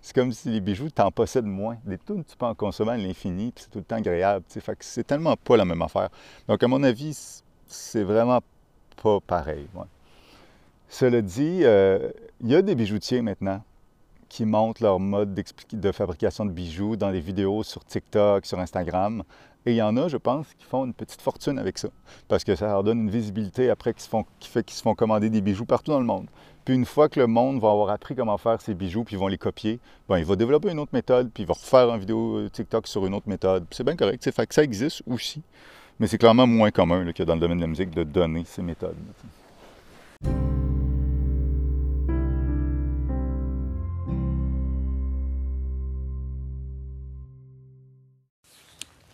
C'est 0.00 0.14
comme 0.14 0.32
si 0.32 0.48
les 0.48 0.60
bijoux, 0.60 0.88
tu 0.94 1.02
en 1.02 1.10
possèdes 1.10 1.44
moins. 1.44 1.76
Des 1.84 1.98
tout, 1.98 2.22
tu 2.26 2.36
peux 2.36 2.46
en 2.46 2.54
consommer 2.54 2.92
à 2.92 2.96
l'infini, 2.96 3.52
puis 3.52 3.64
c'est 3.64 3.70
tout 3.70 3.78
le 3.78 3.84
temps 3.84 3.96
agréable. 3.96 4.44
Fait 4.48 4.76
que 4.76 4.84
c'est 4.84 5.04
tellement 5.04 5.36
pas 5.36 5.56
la 5.56 5.64
même 5.64 5.82
affaire. 5.82 6.08
Donc, 6.48 6.62
à 6.62 6.68
mon 6.68 6.82
avis, 6.82 7.42
c'est 7.66 8.02
vraiment 8.02 8.40
pas 9.02 9.20
pareil. 9.20 9.66
Cela 10.88 11.22
dit, 11.22 11.60
euh, 11.62 12.10
il 12.40 12.48
y 12.48 12.54
a 12.54 12.62
des 12.62 12.74
bijoutiers 12.74 13.22
maintenant 13.22 13.62
qui 14.28 14.44
montrent 14.44 14.82
leur 14.82 15.00
mode 15.00 15.34
de 15.72 15.92
fabrication 15.92 16.46
de 16.46 16.52
bijoux 16.52 16.96
dans 16.96 17.10
des 17.10 17.20
vidéos 17.20 17.64
sur 17.64 17.84
TikTok, 17.84 18.46
sur 18.46 18.60
Instagram. 18.60 19.24
Et 19.66 19.72
il 19.72 19.76
y 19.76 19.82
en 19.82 19.96
a, 19.96 20.08
je 20.08 20.16
pense, 20.16 20.46
qui 20.54 20.64
font 20.64 20.86
une 20.86 20.94
petite 20.94 21.20
fortune 21.20 21.58
avec 21.58 21.76
ça. 21.76 21.88
Parce 22.28 22.44
que 22.44 22.54
ça 22.54 22.68
leur 22.68 22.82
donne 22.82 23.00
une 23.00 23.10
visibilité 23.10 23.68
après 23.68 23.92
qui, 23.92 24.08
font, 24.08 24.24
qui 24.38 24.48
fait 24.48 24.64
qu'ils 24.64 24.76
se 24.76 24.82
font 24.82 24.94
commander 24.94 25.28
des 25.28 25.42
bijoux 25.42 25.66
partout 25.66 25.90
dans 25.90 26.00
le 26.00 26.06
monde. 26.06 26.26
Puis 26.64 26.74
une 26.74 26.86
fois 26.86 27.08
que 27.08 27.20
le 27.20 27.26
monde 27.26 27.60
va 27.60 27.70
avoir 27.70 27.90
appris 27.90 28.14
comment 28.14 28.38
faire 28.38 28.60
ces 28.60 28.74
bijoux, 28.74 29.04
puis 29.04 29.16
ils 29.16 29.18
vont 29.18 29.28
les 29.28 29.38
copier, 29.38 29.78
ben, 30.08 30.18
il 30.18 30.24
va 30.24 30.36
développer 30.36 30.70
une 30.70 30.78
autre 30.78 30.92
méthode, 30.94 31.30
puis 31.32 31.42
il 31.42 31.46
va 31.46 31.54
refaire 31.54 31.92
une 31.92 32.00
vidéo 32.00 32.38
euh, 32.38 32.48
TikTok 32.48 32.86
sur 32.86 33.04
une 33.06 33.14
autre 33.14 33.28
méthode. 33.28 33.66
C'est 33.70 33.84
bien 33.84 33.96
correct. 33.96 34.30
Fait 34.30 34.46
que 34.46 34.54
ça 34.54 34.62
existe 34.62 35.02
aussi. 35.06 35.42
Mais 35.98 36.06
c'est 36.06 36.18
clairement 36.18 36.46
moins 36.46 36.70
commun 36.70 37.12
que 37.12 37.22
dans 37.22 37.34
le 37.34 37.40
domaine 37.40 37.58
de 37.58 37.62
la 37.62 37.68
musique 37.68 37.90
de 37.90 38.04
donner 38.04 38.44
ces 38.46 38.62
méthodes. 38.62 38.96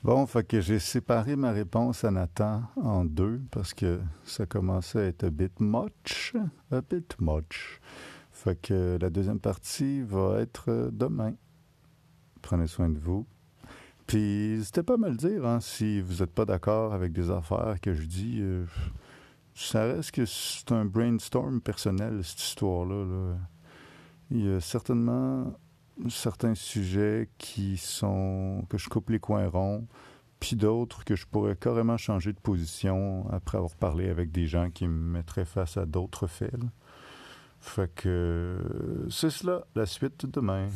Bon, 0.04 0.26
fait 0.26 0.46
que 0.46 0.60
j'ai 0.60 0.78
séparé 0.78 1.36
ma 1.36 1.52
réponse 1.52 2.04
à 2.04 2.10
Nathan 2.10 2.62
en 2.76 3.04
deux 3.04 3.40
parce 3.50 3.74
que 3.74 4.00
ça 4.24 4.46
commençait 4.46 5.00
à 5.00 5.04
être 5.04 5.24
a 5.24 5.30
bit 5.30 5.58
much, 5.58 6.34
a 6.70 6.80
bit 6.80 7.16
much. 7.20 7.80
Fait 8.30 8.60
que 8.60 8.98
la 9.00 9.10
deuxième 9.10 9.40
partie 9.40 10.02
va 10.02 10.40
être 10.40 10.90
demain. 10.92 11.34
Prenez 12.42 12.66
soin 12.66 12.88
de 12.88 12.98
vous. 12.98 13.26
Puis, 14.06 14.56
n'hésitez 14.56 14.84
pas 14.84 14.94
à 14.94 14.98
me 14.98 15.08
le 15.08 15.16
dire 15.16 15.44
hein, 15.44 15.58
si 15.60 16.00
vous 16.00 16.22
n'êtes 16.22 16.32
pas 16.32 16.44
d'accord 16.44 16.92
avec 16.92 17.12
des 17.12 17.30
affaires 17.30 17.76
que 17.82 17.92
je 17.92 18.02
dis. 18.02 18.38
Euh, 18.40 18.64
ça 19.54 19.84
reste 19.84 20.12
que 20.12 20.26
c'est 20.26 20.70
un 20.70 20.84
brainstorm 20.84 21.60
personnel, 21.60 22.22
cette 22.22 22.42
histoire-là. 22.42 23.04
Là. 23.04 23.36
Il 24.30 24.44
y 24.44 24.54
a 24.54 24.60
certainement 24.60 25.58
certains 26.08 26.54
sujets 26.54 27.28
qui 27.38 27.76
sont 27.76 28.64
que 28.68 28.78
je 28.78 28.88
coupe 28.88 29.10
les 29.10 29.18
coins 29.18 29.48
ronds, 29.48 29.86
puis 30.40 30.56
d'autres 30.56 31.04
que 31.04 31.16
je 31.16 31.26
pourrais 31.26 31.56
carrément 31.56 31.96
changer 31.96 32.32
de 32.32 32.40
position 32.40 33.26
après 33.30 33.58
avoir 33.58 33.74
parlé 33.74 34.08
avec 34.08 34.30
des 34.30 34.46
gens 34.46 34.70
qui 34.70 34.86
me 34.86 35.12
mettraient 35.12 35.44
face 35.44 35.76
à 35.76 35.86
d'autres 35.86 36.26
faits. 36.26 36.54
Fait 37.60 37.92
que 37.94 39.06
c'est 39.10 39.30
cela, 39.30 39.66
la 39.74 39.86
suite 39.86 40.26
demain. 40.26 40.68